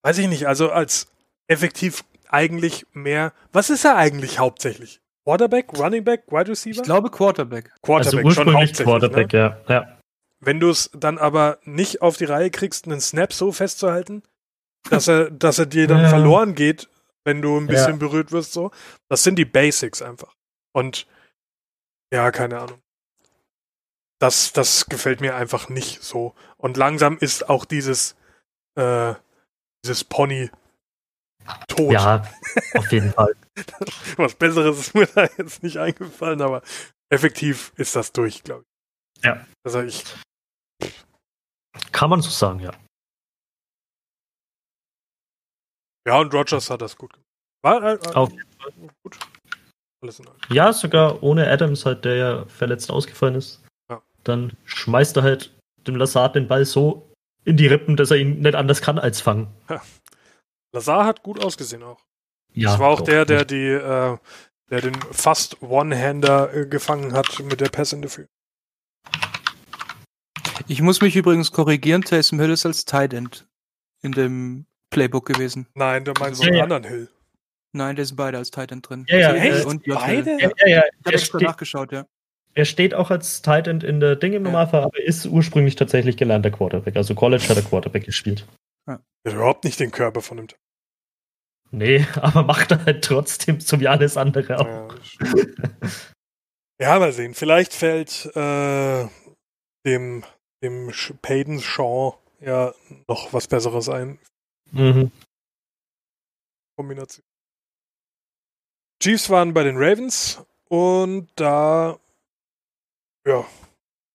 [0.03, 1.07] weiß ich nicht, also als
[1.49, 5.01] effektiv eigentlich mehr, was ist er eigentlich hauptsächlich?
[5.25, 6.81] Quarterback, Running Back, Wide Receiver?
[6.81, 7.73] Ich glaube Quarterback.
[7.83, 9.39] Quarterback also ursprünglich hauptsächlich, Quarterback, Ne?
[9.39, 9.75] ja.
[9.75, 9.99] ja.
[10.41, 14.23] Wenn du es dann aber nicht auf die Reihe kriegst, einen Snap so festzuhalten,
[14.91, 16.09] dass er, dass er dir dann Ja.
[16.09, 16.89] verloren geht,
[17.25, 17.97] wenn du ein bisschen Ja.
[17.99, 18.71] berührt wirst, so.
[19.09, 20.35] Das sind die Basics einfach.
[20.75, 21.07] Und
[22.13, 22.81] ja, keine Ahnung.
[24.21, 26.35] Das, das gefällt mir einfach nicht so.
[26.57, 28.15] Und langsam ist auch dieses,
[28.77, 29.15] äh,
[29.85, 30.51] dieses Pony
[31.69, 31.93] tot.
[31.93, 32.23] Ja,
[32.75, 33.35] auf jeden Fall.
[34.17, 36.63] Was Besseres ist mir da jetzt nicht eingefallen, aber
[37.11, 38.65] effektiv ist das durch, glaube
[39.19, 39.25] ich.
[39.25, 39.45] Ja.
[39.65, 40.05] Also ich,
[41.91, 42.73] Kann man so sagen, ja.
[46.07, 47.27] Ja, und Rogers hat das gut gemacht.
[47.63, 48.31] War, äh, äh, Auf
[49.03, 49.19] gut.
[50.03, 50.43] Alles in Ordnung.
[50.51, 53.63] Ja, sogar ohne Adams halt, der ja verletzt ausgefallen ist.
[53.89, 54.03] Ja.
[54.25, 55.55] Dann schmeißt er halt
[55.87, 57.09] dem Lazard den Ball so
[57.45, 59.49] in die Rippen, dass er ihn nicht anders kann als fangen.
[60.73, 62.01] Lazar hat gut ausgesehen auch.
[62.53, 63.07] Ja, das war auch doch.
[63.07, 64.19] der, der die, äh,
[64.71, 68.29] der den fast One-Hander äh, gefangen hat mit der Pass in the Field.
[70.69, 73.47] Ich muss mich übrigens korrigieren, Taysom Hill ist als Tight End
[74.03, 75.67] in dem Playbook gewesen.
[75.75, 76.63] Nein, da meinst du Ja, einen ja.
[76.65, 77.09] anderen Hill.
[77.75, 79.05] Nein, der sind beide als Tight End drin.
[79.09, 79.65] Ja, ja, Also echt?
[79.67, 79.85] und.
[79.87, 80.31] Beide?
[80.41, 80.67] Ja, ja, ja.
[80.67, 82.07] Ich habe Er, extra nachgeschaut, ja.
[82.55, 86.17] er steht auch als Tight End in der Ding im Normalfall, aber ist ursprünglich tatsächlich
[86.17, 86.97] gelernter Quarterback.
[86.97, 88.47] Also College hat er Quarterback gespielt.
[88.87, 88.95] Der
[89.33, 90.49] hat überhaupt nicht den Körper von dem.
[91.71, 94.67] Nee, aber macht er halt trotzdem so wie alles andere auch.
[94.67, 94.89] Ja,
[96.81, 97.33] ja, mal sehen.
[97.35, 99.07] Vielleicht fällt äh,
[99.87, 100.25] dem,
[100.63, 102.75] dem Peyton Shaw ja
[103.09, 104.19] noch was Besseres ein.
[104.73, 105.11] Mhm.
[106.77, 107.25] Kombination.
[109.03, 111.99] Chiefs waren bei den Ravens und da,
[113.27, 113.45] ja,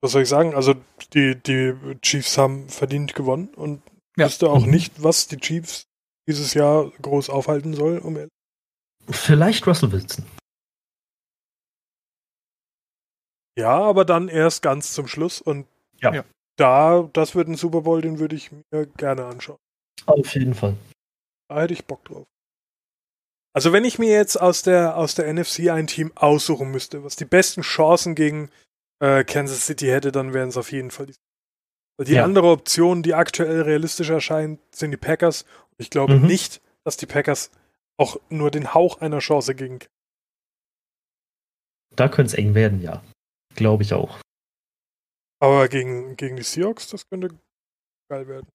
[0.02, 0.56] was soll ich sagen?
[0.56, 0.76] Also
[1.14, 3.82] die, die Chiefs haben verdient gewonnen und
[4.18, 4.26] Ja.
[4.26, 4.72] wüsste auch Mhm.
[4.72, 5.88] nicht, was die Chiefs
[6.28, 8.00] dieses Jahr groß aufhalten soll.
[8.00, 8.28] Um
[9.10, 10.26] Vielleicht Russell Wilson.
[13.58, 15.68] ja, aber dann erst ganz zum Schluss und.
[16.00, 16.24] Ja.
[16.58, 19.58] da, das wird ein Super Bowl, den würde ich mir gerne anschauen.
[20.06, 20.76] Auf jeden Fall.
[21.50, 22.28] Da hätte ich Bock drauf.
[23.54, 27.16] Also wenn ich mir jetzt aus der, aus der NFC ein Team aussuchen müsste, was
[27.16, 28.52] die besten Chancen gegen
[29.00, 31.16] äh, Kansas City hätte, dann wären es auf jeden Fall die.
[31.98, 32.24] Weil die Ja.
[32.24, 35.46] andere Option, die aktuell realistisch erscheint, sind die Packers.
[35.78, 36.28] Ich glaube Mhm.
[36.28, 37.50] nicht, dass die Packers
[37.98, 39.80] auch nur den Hauch einer Chance gegen.
[41.96, 43.04] Da könnte es eng werden, ja.
[43.56, 44.20] Glaube ich auch.
[45.40, 47.30] Aber gegen, gegen die Seahawks, das könnte
[48.10, 48.48] geil werden.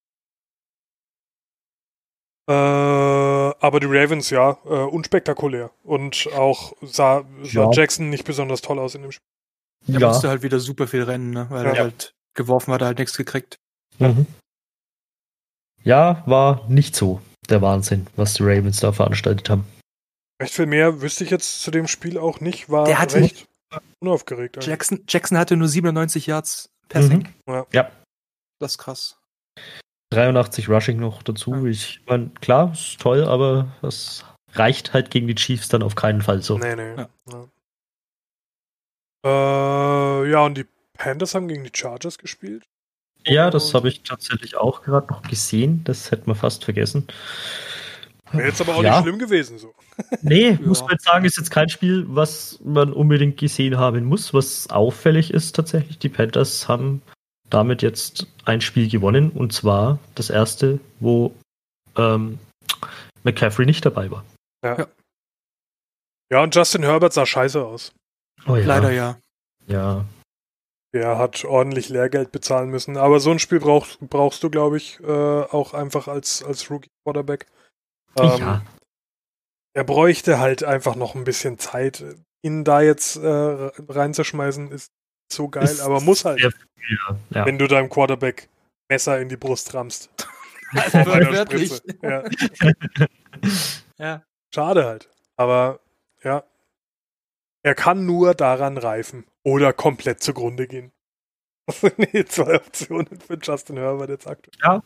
[2.49, 5.71] Äh, aber die Ravens, ja, äh, unspektakulär.
[5.85, 7.71] Und auch sah, sah Ja.
[7.73, 9.27] Jackson nicht besonders toll aus in dem Spiel.
[9.95, 10.09] Er ja.
[10.09, 11.47] musste halt wieder super viel rennen, ne?
[11.51, 11.73] weil Ja.
[11.73, 13.59] er halt geworfen hat, er halt nichts gekriegt.
[13.99, 14.27] Mhm.
[15.85, 19.65] Ja, war nicht so der Wahnsinn, was die Ravens da veranstaltet haben.
[20.41, 22.71] Recht viel mehr wüsste ich jetzt zu dem Spiel auch nicht.
[22.71, 23.47] War Der hat recht
[24.01, 24.57] unaufgeregt.
[24.57, 24.67] eigentlich.
[24.67, 27.29] Jackson, Jackson hatte nur 97 Yards Passing.
[27.47, 27.53] Mhm.
[27.55, 27.67] Ja.
[27.73, 27.91] Ja.
[28.61, 29.19] Das ist krass.
[30.13, 31.55] 83 Rushing noch dazu.
[31.55, 31.65] Ja.
[31.71, 36.23] Ich meine, klar, ist toll, aber das reicht halt gegen die Chiefs dann auf keinen
[36.23, 36.59] Fall so.
[36.59, 36.95] Nee, nee.
[36.97, 37.09] Ja.
[37.31, 37.49] Ja.
[39.25, 42.65] Äh, ja, und die Panthers haben gegen die Chargers gespielt.
[43.25, 45.83] Ja, das habe ich tatsächlich auch gerade noch gesehen.
[45.85, 47.07] Das hätte man fast vergessen.
[48.33, 48.97] Wäre jetzt aber auch ja.
[48.97, 49.75] nicht schlimm gewesen so.
[50.23, 50.59] Nee, Ja.
[50.67, 54.35] muss man jetzt sagen, ist jetzt kein Spiel, was man unbedingt gesehen haben muss.
[54.35, 57.03] Was auffällig ist tatsächlich, die Panthers haben
[57.53, 61.35] damit jetzt ein Spiel gewonnen und zwar das erste, wo
[61.97, 62.39] ähm,
[63.23, 64.25] McCaffrey nicht dabei war.
[66.33, 67.93] Ja, und Justin Herbert sah scheiße aus.
[68.47, 68.65] Oh ja.
[68.65, 69.19] Leider ja.
[69.67, 70.07] Ja.
[70.95, 72.97] Der hat ordentlich Lehrgeld bezahlen müssen.
[72.97, 77.47] Aber so ein Spiel brauch, brauchst du, glaube ich, äh, auch einfach als, als Rookie-Quarterback.
[78.19, 78.63] Ähm, ja.
[79.75, 82.05] Er bräuchte halt einfach noch ein bisschen Zeit.
[82.43, 84.91] Ihn da jetzt äh, reinzuschmeißen, ist
[85.33, 86.99] so geil, Ist aber muss halt, viel,
[87.31, 87.47] ja.
[87.47, 88.49] wenn du deinem Quarterback
[88.89, 90.11] Messer in die Brust rammst.
[90.75, 91.71] Also wörtlich.
[91.71, 91.99] Spritze.
[92.03, 92.25] Ja,
[93.99, 94.23] Ja.
[94.55, 95.11] schade halt.
[95.37, 95.81] Aber
[96.25, 96.45] ja,
[97.63, 100.91] er kann nur daran reifen oder komplett zugrunde gehen.
[101.67, 104.81] Das sind die zwei Optionen für Justin Herbert jetzt aktuell.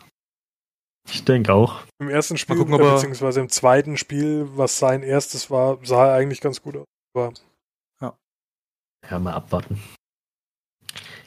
[1.09, 1.83] Ich denke auch.
[2.01, 6.41] Im ersten Spiel, gucken, beziehungsweise im zweiten Spiel, was sein erstes war, sah er eigentlich
[6.41, 6.87] ganz gut aus.
[7.15, 7.33] Aber
[9.09, 9.81] Ja, mal abwarten.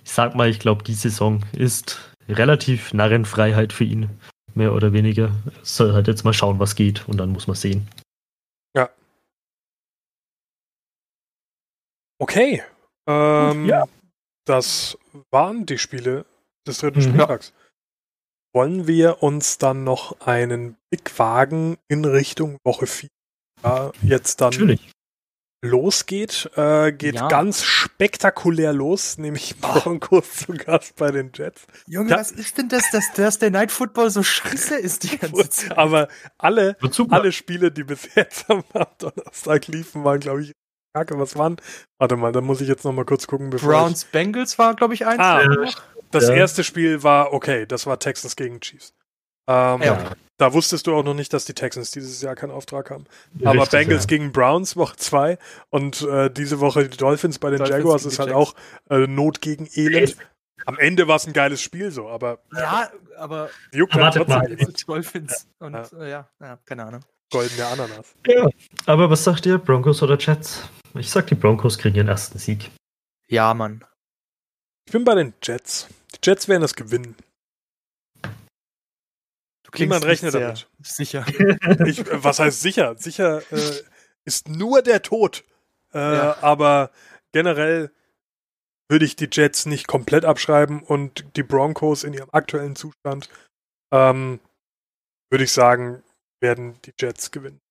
[0.09, 4.09] Ich sag mal, ich glaube, die Saison ist relativ Narrenfreiheit für ihn.
[4.55, 5.29] Mehr oder weniger.
[5.61, 7.87] Soll halt jetzt mal schauen, was geht und dann muss man sehen.
[12.21, 12.63] okay.
[13.07, 13.85] Ähm, Ja.
[14.45, 14.97] Das
[15.31, 16.25] waren die Spiele
[16.67, 17.03] des dritten Mhm.
[17.03, 17.53] Spieltags.
[18.53, 23.09] Wollen wir uns dann noch einen Blick wagen in Richtung Woche 4?
[23.63, 24.91] Ja, jetzt dann Natürlich.
[25.61, 27.27] Losgeht, äh, geht Ja.
[27.27, 31.67] ganz spektakulär los, nämlich Broncos zu Gast bei den Jets.
[31.87, 32.17] Junge, Ja.
[32.19, 35.77] was ist denn das, dass Thursday Night Football so scheiße ist die ganze Zeit?
[35.77, 36.07] Aber
[36.37, 36.77] alle,
[37.09, 40.51] alle Spiele, die bis jetzt am am Donnerstag liefen, waren, glaube ich,
[40.95, 41.19] kacke.
[41.19, 41.57] Was waren?
[41.99, 44.93] Warte mal, da muss ich jetzt noch mal kurz gucken, bevor Browns Bengals war, glaube
[44.93, 45.19] ich, eins.
[45.19, 45.41] Ah.
[45.63, 45.75] ich...
[46.11, 46.33] Das Ja.
[46.33, 48.93] erste Spiel war okay, das war Texans gegen Chiefs.
[49.47, 50.11] Ähm, Ja.
[50.39, 53.05] Da wusstest du auch noch nicht, dass die Texans dieses Jahr keinen Auftrag haben.
[53.43, 54.07] Aber Richtig, Bengals ja.
[54.07, 55.37] gegen Browns Woche 2
[55.69, 58.55] und äh, diese Woche die Dolphins bei den Dolphins Jaguars ist halt auch
[58.89, 60.15] äh, Not gegen Elend.
[60.65, 64.49] Am Ende war es ein geiles Spiel so, aber Ja, aber juckt halt trotzdem mal.
[64.49, 64.87] nicht.
[64.87, 65.83] Dolphins und Ja.
[65.99, 67.01] äh, ja, ja, keine Ahnung.
[67.31, 68.15] goldene Ananas.
[68.25, 68.49] Ja.
[68.85, 70.63] Aber was sagt ihr, Broncos oder Jets?
[70.95, 72.71] Ich sag, die Broncos kriegen ihren ersten Sieg.
[73.27, 73.83] Ja, Mann.
[74.87, 75.87] Ich bin bei den Jets.
[76.15, 77.15] Die Jets werden das gewinnen.
[79.71, 80.69] Du Niemand nicht rechnet sehr damit.
[80.81, 81.25] Sicher.
[81.87, 82.95] Ich, was heißt sicher?
[82.97, 83.81] Sicher äh,
[84.25, 85.43] ist nur der Tod.
[85.93, 86.37] Äh, Ja.
[86.41, 86.91] Aber
[87.31, 87.91] generell
[88.89, 93.29] würde ich die Jets nicht komplett abschreiben und die Broncos in ihrem aktuellen Zustand,
[93.93, 94.39] ähm,
[95.29, 96.03] würde ich sagen,
[96.41, 97.61] werden die Jets gewinnen.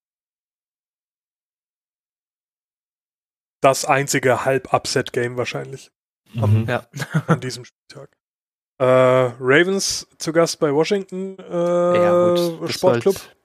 [3.61, 5.91] Das einzige Halb-Upset-Game wahrscheinlich
[6.35, 6.67] Mhm.
[6.69, 6.87] Ja.
[7.27, 8.15] an diesem Spieltag.
[8.81, 11.53] Äh, Ravens zu Gast bei Washington äh,
[11.97, 12.63] ja, gut.
[12.63, 13.37] Das Sportclub, Halt,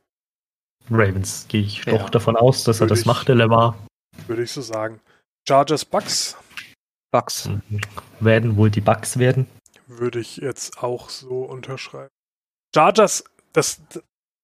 [0.92, 1.98] Ravens gehe ich Ja.
[1.98, 3.76] doch davon aus, dass er Würde das ich- macht, Lamar.
[4.28, 5.00] würde ich so sagen.
[5.48, 6.38] Chargers Bucks
[7.12, 7.50] Bucks.
[8.20, 9.48] Werden wohl die Bucks werden.
[9.88, 12.10] würde ich jetzt auch so unterschreiben.
[12.74, 13.24] Chargers,
[13.54, 13.82] das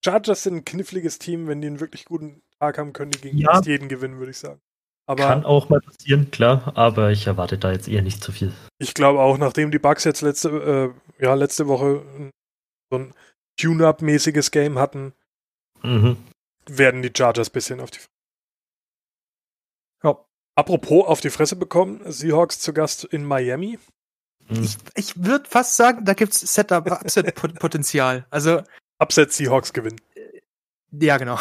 [0.06, 3.38] Chargers sind ein kniffliges Team, wenn die einen wirklich guten Tag haben, können die gegen
[3.40, 3.54] Ja.
[3.54, 4.60] fast jeden gewinnen, würde ich sagen.
[5.10, 8.54] Aber Kann auch mal passieren, klar, aber ich erwarte da jetzt eher nicht zu viel.
[8.78, 12.04] ich glaube auch, nachdem die Bucks jetzt letzte, äh, ja, letzte Woche
[12.92, 13.14] so ein
[13.60, 15.14] Tune-Up-mäßiges Game hatten,
[15.82, 16.18] Mhm.
[16.68, 18.00] werden die Chargers ein bisschen auf die
[20.04, 20.24] Ja.
[20.56, 23.80] Apropos auf die Fresse bekommen, Seahawks zu Gast in Miami.
[24.48, 24.64] Mhm.
[24.64, 28.26] Ich, ich würde fast sagen, da gibt's Setup-Potenzial.
[28.30, 28.62] Also,
[29.02, 30.00] Upset Seahawks gewinnen.
[30.92, 31.40] Ja, genau.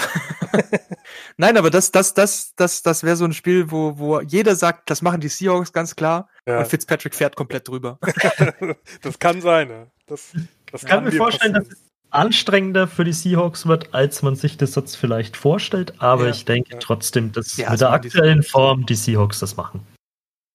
[1.37, 4.91] Nein, aber das, das, das, das, das wäre so ein Spiel, wo, wo jeder sagt,
[4.91, 7.99] das machen die Seahawks ganz klar Ja, und Fitzpatrick fährt komplett drüber.
[9.03, 9.69] das kann sein.
[9.69, 9.91] Ne?
[10.07, 10.33] Das,
[10.73, 11.85] das Ich kann mir vorstellen, dass passieren.
[11.85, 15.95] es anstrengender für die Seahawks wird, als man sich das jetzt vielleicht vorstellt.
[15.99, 16.79] Aber Ja, ich denke ja.
[16.79, 19.87] trotzdem, dass Ja, mit das der aktuellen Form die Seahawks das machen.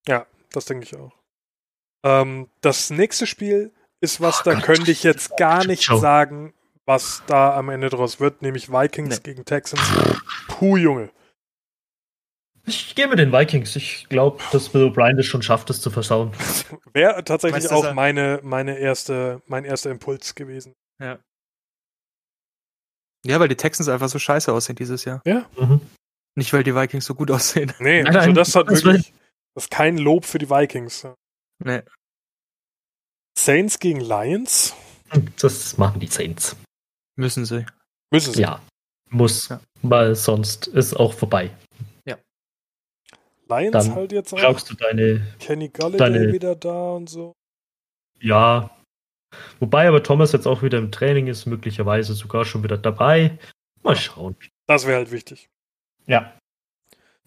[0.08, 1.14] Ja, das denke ich auch.
[2.04, 3.72] Ähm, das nächste Spiel
[4.02, 4.64] ist was, Oh da Gott.
[4.64, 6.54] könnte ich jetzt gar nicht sagen,
[6.86, 9.24] was da am Ende draus wird, nämlich Vikings Nee.
[9.24, 9.82] gegen Texans.
[10.48, 11.10] Puh, Junge.
[12.66, 13.76] Ich gehe mit den Vikings.
[13.76, 16.32] Ich glaube, dass Bill O'Brien das schon schafft, das zu versauen.
[16.94, 20.74] Wäre tatsächlich Meinst auch meine, meine erste, mein erster Impuls gewesen.
[23.26, 25.22] Ja, weil die Texans einfach so scheiße aussehen dieses Jahr.
[25.26, 25.82] Mhm.
[26.36, 27.72] Nicht, weil die Vikings so gut aussehen.
[27.80, 29.14] Nee, Nein, also nein, das hat das wirklich,
[29.56, 31.08] das ist kein Lob für die Vikings.
[31.60, 31.82] Nee.
[33.38, 34.76] Saints gegen Lions
[35.40, 36.56] Das machen die Saints.
[37.16, 37.66] Müssen sie.
[38.12, 38.42] müssen sie.
[38.42, 38.62] Ja,
[39.10, 39.60] muss, Ja.
[39.82, 41.52] weil sonst ist auch vorbei.
[43.50, 44.40] Lions Dann halt jetzt auch.
[44.40, 47.34] Brauchst du deine, Kenny Galladay deine- wieder da und so.
[48.20, 48.76] ja.
[49.60, 53.38] Wobei aber Thomas jetzt auch wieder im Training ist, möglicherweise sogar schon wieder dabei.
[53.82, 54.36] Mal schauen.
[54.68, 55.50] Das wäre halt wichtig.
[56.06, 56.38] Ja.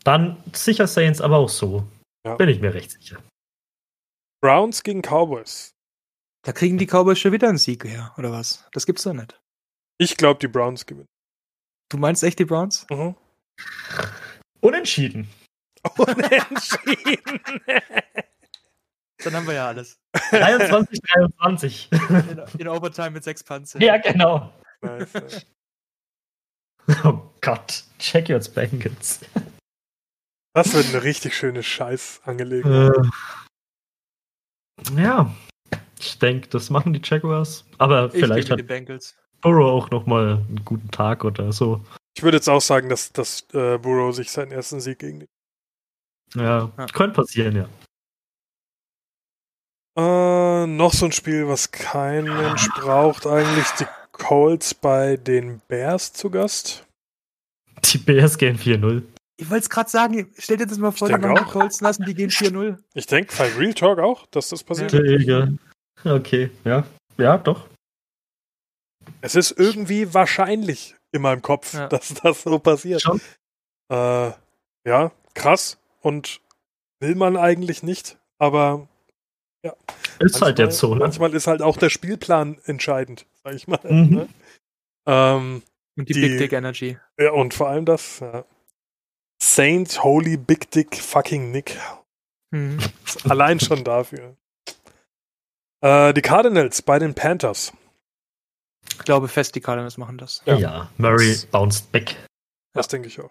[0.05, 1.85] Dann sicher Saints, aber auch so.
[2.25, 2.37] Ja.
[2.37, 3.21] Bin ich mir recht sicher.
[4.41, 5.73] Browns gegen Cowboys.
[6.43, 8.65] Da kriegen die Cowboys schon wieder einen Sieg her, oder was?
[8.73, 9.37] Das gibt's doch nicht.
[9.99, 11.09] Ich glaube, die Browns gewinnen.
[11.89, 12.87] Du meinst echt die Browns?
[12.91, 13.15] Mhm.
[14.61, 15.29] Unentschieden.
[15.97, 17.41] Unentschieden.
[19.25, 19.99] Dann haben wir ja alles.
[20.31, 21.89] 23, 23.
[21.93, 23.81] In, in Overtime mit sechs Panzer.
[23.81, 24.53] ja, genau.
[24.83, 25.47] nice.
[27.03, 27.85] Oh Gott.
[27.99, 29.21] Check your Bengals.
[30.55, 32.93] Das wird eine richtig schöne Scheißangelegenheit.
[34.97, 35.35] Äh, ja.
[35.99, 37.65] Ich denke, das machen die Jaguars.
[37.79, 39.17] Aber Ich vielleicht hat die Bengals.
[39.47, 41.81] Burrow auch noch mal einen guten Tag oder so.
[42.17, 45.27] Ich würde jetzt auch sagen, dass, dass äh, Burrow sich seinen ersten Sieg gegen die.
[46.35, 46.87] Ja, Ja.
[46.93, 47.69] könnte passieren, ja.
[49.99, 53.69] Äh, noch so ein Spiel, was kein Mensch braucht eigentlich.
[53.79, 56.85] Die Colts bei den Bears zu Gast.
[57.85, 59.03] Die Bears gehen 4-0.
[59.39, 61.47] Ich wollte es gerade sagen, stell dir das mal vor, die machen.
[61.47, 62.79] Colts lassen, die gehen 4-0.
[62.95, 64.93] Ich denke, bei Real Talk auch, dass das passiert.
[64.93, 65.49] Digga.
[66.05, 66.85] Okay, ja.
[67.19, 67.69] Ja, doch.
[69.21, 71.89] Es ist irgendwie wahrscheinlich in meinem Kopf, Ja.
[71.89, 73.03] dass das so passiert.
[73.03, 73.21] Schon.
[73.91, 74.33] Äh,
[74.87, 75.79] ja, krass.
[76.01, 76.41] Und
[77.01, 78.89] will man eigentlich nicht, aber
[79.63, 79.73] Ist
[80.41, 81.01] halt manchmal- jetzt so, ne?
[81.01, 83.81] Manchmal ist halt auch der Spielplan entscheidend, sag ich mal.
[83.85, 84.15] Mhm.
[84.15, 84.29] Ne?
[85.07, 85.63] Ähm,
[85.97, 86.99] Und die, Die- Big Dick Energy.
[87.19, 88.21] ja, und vor allem das.
[88.21, 88.45] Ja.
[89.43, 91.79] Saint Holy Big Dick fucking Nick.
[92.51, 92.79] Mhm.
[93.29, 94.37] Allein schon dafür.
[95.83, 97.73] Äh, die Cardinals bei den Panthers.
[98.99, 100.43] Ich glaube fest, die Cardinals machen das.
[100.47, 100.57] Ja.
[100.57, 102.17] Ja, Murray Das- bounced back.
[102.73, 103.31] Das denke ich auch.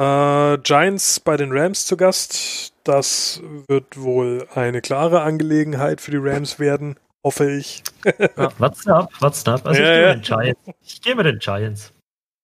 [0.00, 2.72] Äh, Giants bei den Rams zu Gast.
[2.84, 7.82] Das wird wohl eine klare Angelegenheit für die Rams werden, hoffe ich.
[8.58, 9.10] What's up?
[9.20, 9.66] What's up?
[9.66, 10.14] Also Ja, ich gehe ja.
[10.14, 10.60] mit den Giants.
[10.82, 11.92] Ich gehe mit den Giants.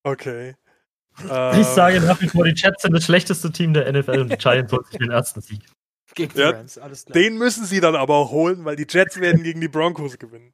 [0.03, 0.55] Okay.
[1.19, 4.33] ich Ähm, sage nach wie vor, die Jets sind das schlechteste Team der NFL und
[4.33, 5.61] die Giants holen sich den ersten Sieg.
[6.15, 7.15] Gegen die Ja, Rams, alles klar.
[7.15, 10.53] Den müssen sie dann aber auch holen, weil die Jets werden gegen die Broncos gewinnen.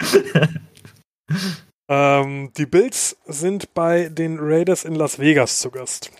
[1.88, 6.10] ähm, die Bills sind bei den Raiders in Las Vegas zu Gast.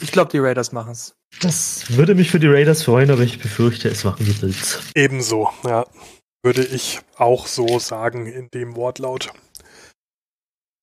[0.00, 1.14] Ich glaube, die Raiders machen es.
[1.40, 4.80] Das würde mich für die Raiders freuen, aber ich befürchte, es machen die Bills.
[4.94, 5.86] Ebenso, ja.
[6.42, 9.32] Würde ich auch so sagen in dem Wortlaut.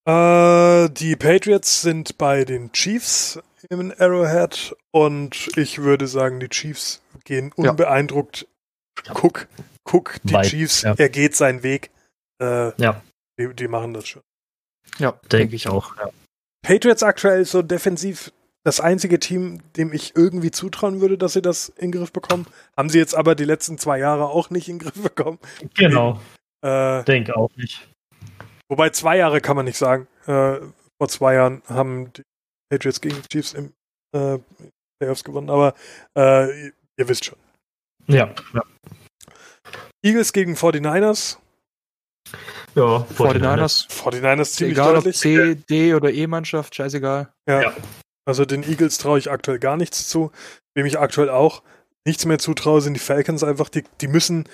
[0.07, 3.39] Äh, die Patriots sind bei den Chiefs
[3.69, 8.47] im Arrowhead und ich würde sagen, die Chiefs gehen unbeeindruckt.
[9.05, 9.13] Ja.
[9.13, 9.47] Guck,
[9.87, 10.93] guck, die Weit, Chiefs, ja.
[10.97, 11.89] er geht seinen Weg.
[12.41, 13.01] Äh, Ja.
[13.39, 14.21] die, die machen das schon.
[14.99, 15.95] Ja, Denke ich auch.
[15.97, 16.09] Ja.
[16.65, 18.31] Patriots aktuell so defensiv
[18.63, 22.45] das einzige Team, dem ich irgendwie zutrauen würde, dass sie das in den Griff bekommen.
[22.75, 25.39] Haben sie jetzt aber die letzten zwei Jahre auch nicht in den Griff bekommen.
[25.75, 26.19] Genau,
[26.65, 27.87] Äh, denke auch nicht.
[28.69, 30.07] wobei zwei Jahre kann man nicht sagen.
[30.25, 30.59] Äh,
[30.99, 32.23] vor zwei Jahren haben die
[32.69, 33.71] Patriots gegen die Chiefs im
[34.13, 34.39] äh,
[34.99, 35.73] Playoffs gewonnen, aber
[36.17, 37.37] äh, ihr, ihr wisst schon.
[38.07, 38.63] Ja, ja.
[40.03, 41.37] Eagles gegen 49ers.
[42.75, 43.87] ja 49ers.
[43.89, 45.17] 49ers ziemlich Egal ob deutlich.
[45.17, 47.31] C, D oder E-Mannschaft, scheißegal.
[47.47, 47.61] Ja.
[47.61, 47.73] Ja.
[48.25, 50.31] Also den Eagles traue ich aktuell gar nichts zu.
[50.75, 51.63] Wem ich aktuell auch
[52.05, 53.69] nichts mehr zutraue, sind die Falcons einfach.
[53.69, 54.47] Die, die müssen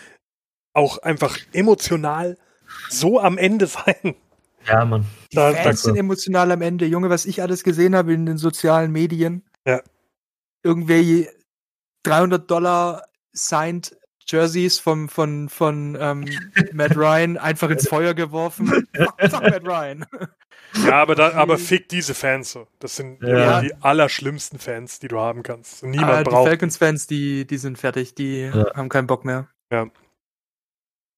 [0.74, 2.38] auch einfach emotional
[2.90, 4.16] so am Ende sein.
[4.66, 5.06] Ja, Mann.
[5.32, 6.86] Die Da- Fans sind emotional am Ende.
[6.86, 9.44] Junge, was ich alles gesehen habe in den sozialen Medien.
[9.68, 9.82] Ja.
[10.64, 11.28] Irgendwer je
[12.04, 13.98] 300 Dollar signed
[14.28, 16.26] Jerseys vom, von, von ähm,
[16.74, 18.88] Matt Ryan einfach ins Feuer geworfen.
[18.98, 20.06] Matt Ryan.
[20.86, 22.68] Ja, aber, da, aber fick diese Fans so.
[22.80, 23.62] Das sind Ja.
[23.62, 25.84] die allerschlimmsten Fans, die du haben kannst.
[25.84, 26.48] Niemand Ah, die braucht.
[26.48, 28.16] Falcons-Fans, die, die sind fertig.
[28.16, 28.74] Die Ja.
[28.76, 29.50] haben keinen Bock mehr.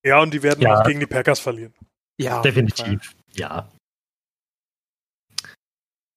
[0.03, 0.80] Ja, und die werden Ja.
[0.80, 1.74] auch gegen die Packers verlieren.
[2.18, 2.41] Ja.
[2.41, 3.14] Definitiv.
[3.34, 3.70] Ja.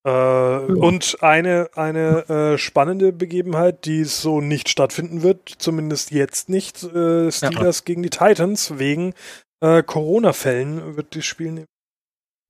[0.05, 6.83] Äh, Und eine, eine äh, spannende Begebenheit, die so nicht stattfinden wird, zumindest jetzt nicht,
[6.85, 9.15] äh, Steelers gegen die Titans, wegen
[9.61, 11.67] äh, Corona-Fällen wird das Spiel nämlich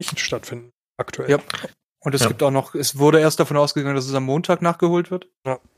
[0.00, 1.30] nicht stattfinden, aktuell.
[1.30, 1.38] Ja.
[2.04, 2.28] Und es Ja.
[2.28, 5.26] gibt auch noch, es wurde erst davon ausgegangen, dass es am Montag nachgeholt wird.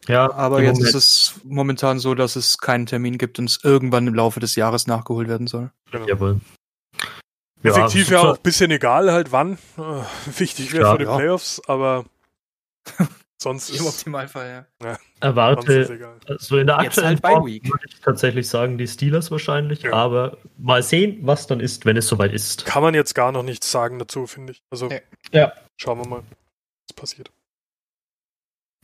[0.06, 3.48] Ja, Aber im jetzt Moment- ist es momentan so, dass es keinen Termin gibt und
[3.48, 5.70] es irgendwann im Laufe des Jahres nachgeholt werden soll.
[5.92, 6.36] Genau.
[7.62, 9.54] Effektiv ja, so- auch ein bisschen egal, halt wann.
[9.76, 10.02] Äh,
[10.38, 11.16] wichtig wäre Ja, für die ja.
[11.16, 12.04] Playoffs, aber
[13.42, 14.92] sonst ist, Im Optimalfall, ja.
[14.92, 16.18] ist Erwarte, egal.
[16.38, 17.64] so in der Jetzt aktuellen halt Bye Form Week.
[17.64, 19.92] würde ich tatsächlich sagen, die Steelers wahrscheinlich, Ja.
[19.92, 22.64] aber mal sehen, was dann ist, wenn es soweit ist.
[22.64, 24.62] Kann man jetzt gar noch nichts sagen dazu, finde ich.
[24.70, 24.88] Also.
[25.32, 25.52] Ja.
[25.76, 26.22] schauen wir mal,
[26.88, 27.30] was passiert.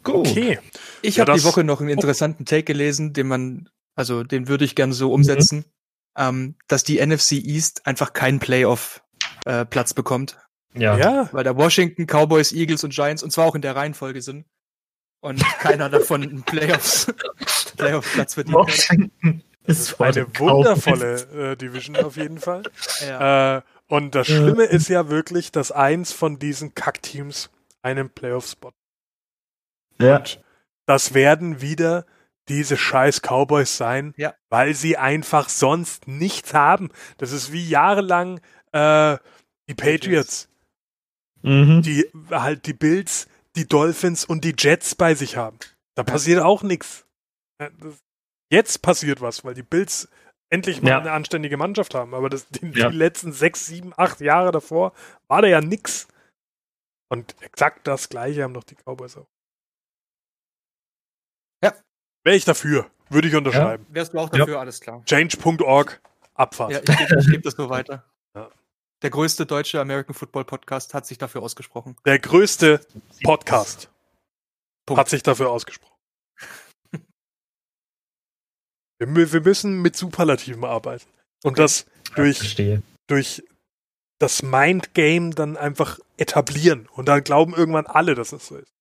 [0.02, 0.28] Gut.
[0.28, 0.58] Okay.
[1.02, 4.64] Ich Ja, habe die Woche noch einen interessanten Take gelesen, den man, also den würde
[4.64, 5.64] ich gerne so umsetzen,
[6.16, 10.38] ähm, dass die NFC East einfach keinen Playoff-Platz bekommt,
[10.74, 10.96] Ja.
[10.96, 14.46] Ja, weil da Washington, Cowboys, Eagles und Giants und zwar auch in der Reihenfolge sind
[15.20, 17.12] und keiner davon einen Playoffs,
[17.76, 18.66] Playoff-Platz verdient hat.
[18.66, 22.62] Washington das ist eine wundervolle äh, Division auf jeden Fall.
[23.00, 23.58] Ja.
[23.58, 27.50] Äh, und das Schlimme ist ja wirklich, dass eins von diesen Kackteams
[27.82, 28.72] einen Playoff-Spot.
[30.00, 30.16] Ja.
[30.16, 30.40] Und
[30.86, 32.06] das werden wieder
[32.48, 34.34] diese scheiß Cowboys sein, Ja.
[34.50, 36.90] weil sie einfach sonst nichts haben.
[37.18, 38.40] Das ist wie jahrelang
[38.72, 39.16] äh,
[39.68, 40.48] die Patriots,
[41.42, 41.82] Mhm.
[41.82, 45.58] die halt die Bills, die Dolphins und die Jets bei sich haben.
[45.94, 47.06] Da passiert auch nichts.
[47.58, 47.70] Äh,
[48.52, 50.08] Jetzt passiert was, weil die Bills
[50.50, 50.98] endlich mal Ja.
[51.00, 52.14] eine anständige Mannschaft haben.
[52.14, 52.90] Aber das, die, Ja.
[52.90, 54.92] die letzten sechs, sieben, acht Jahre davor
[55.26, 56.06] war da ja nix.
[57.08, 59.26] Und exakt das gleiche haben doch die Cowboys auch.
[62.26, 62.30] Ja.
[62.30, 62.90] Wäre ich dafür.
[63.08, 63.86] Würde ich unterschreiben.
[63.90, 64.40] Wärst du auch Ja.
[64.40, 64.58] dafür?
[64.58, 65.00] Alles klar.
[65.04, 66.00] Change.org,
[66.34, 66.72] Abfahrt.
[66.72, 68.04] Ja, ich gebe geb das nur weiter.
[68.36, 68.50] Ja.
[69.02, 71.96] Der größte deutsche American Football Podcast hat sich dafür ausgesprochen.
[72.04, 72.80] Der größte
[73.22, 73.90] Podcast
[74.84, 75.00] Punkt.
[75.00, 75.94] hat sich dafür ausgesprochen.
[78.98, 81.06] wir, wir müssen mit Superlativen arbeiten.
[81.44, 81.62] Und Okay.
[81.62, 82.56] das durch,
[83.06, 83.42] durch
[84.18, 86.86] das Mindgame dann einfach etablieren.
[86.92, 88.72] Und dann glauben irgendwann alle, dass es so ist.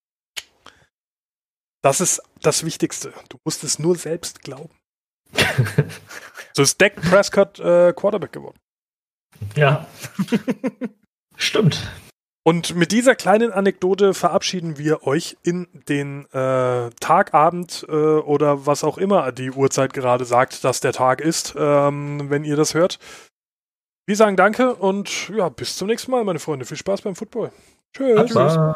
[1.86, 3.14] Das ist das Wichtigste.
[3.30, 4.72] Du musst es nur selbst glauben.
[6.54, 8.58] So ist Dak Prescott äh, Quarterback geworden.
[9.58, 9.86] Ja.
[11.36, 11.86] Stimmt.
[12.44, 18.86] Und mit dieser kleinen Anekdote verabschieden wir euch in den äh, Tagabend äh, oder was
[18.86, 23.00] auch immer die Uhrzeit gerade sagt, dass der Tag ist, ähm, wenn ihr das hört.
[24.08, 26.66] Wir sagen Danke und ja, bis zum nächsten Mal, meine Freunde.
[26.66, 27.52] Viel Spaß beim Football.
[27.94, 28.34] Tschüss.
[28.34, 28.76] Bye.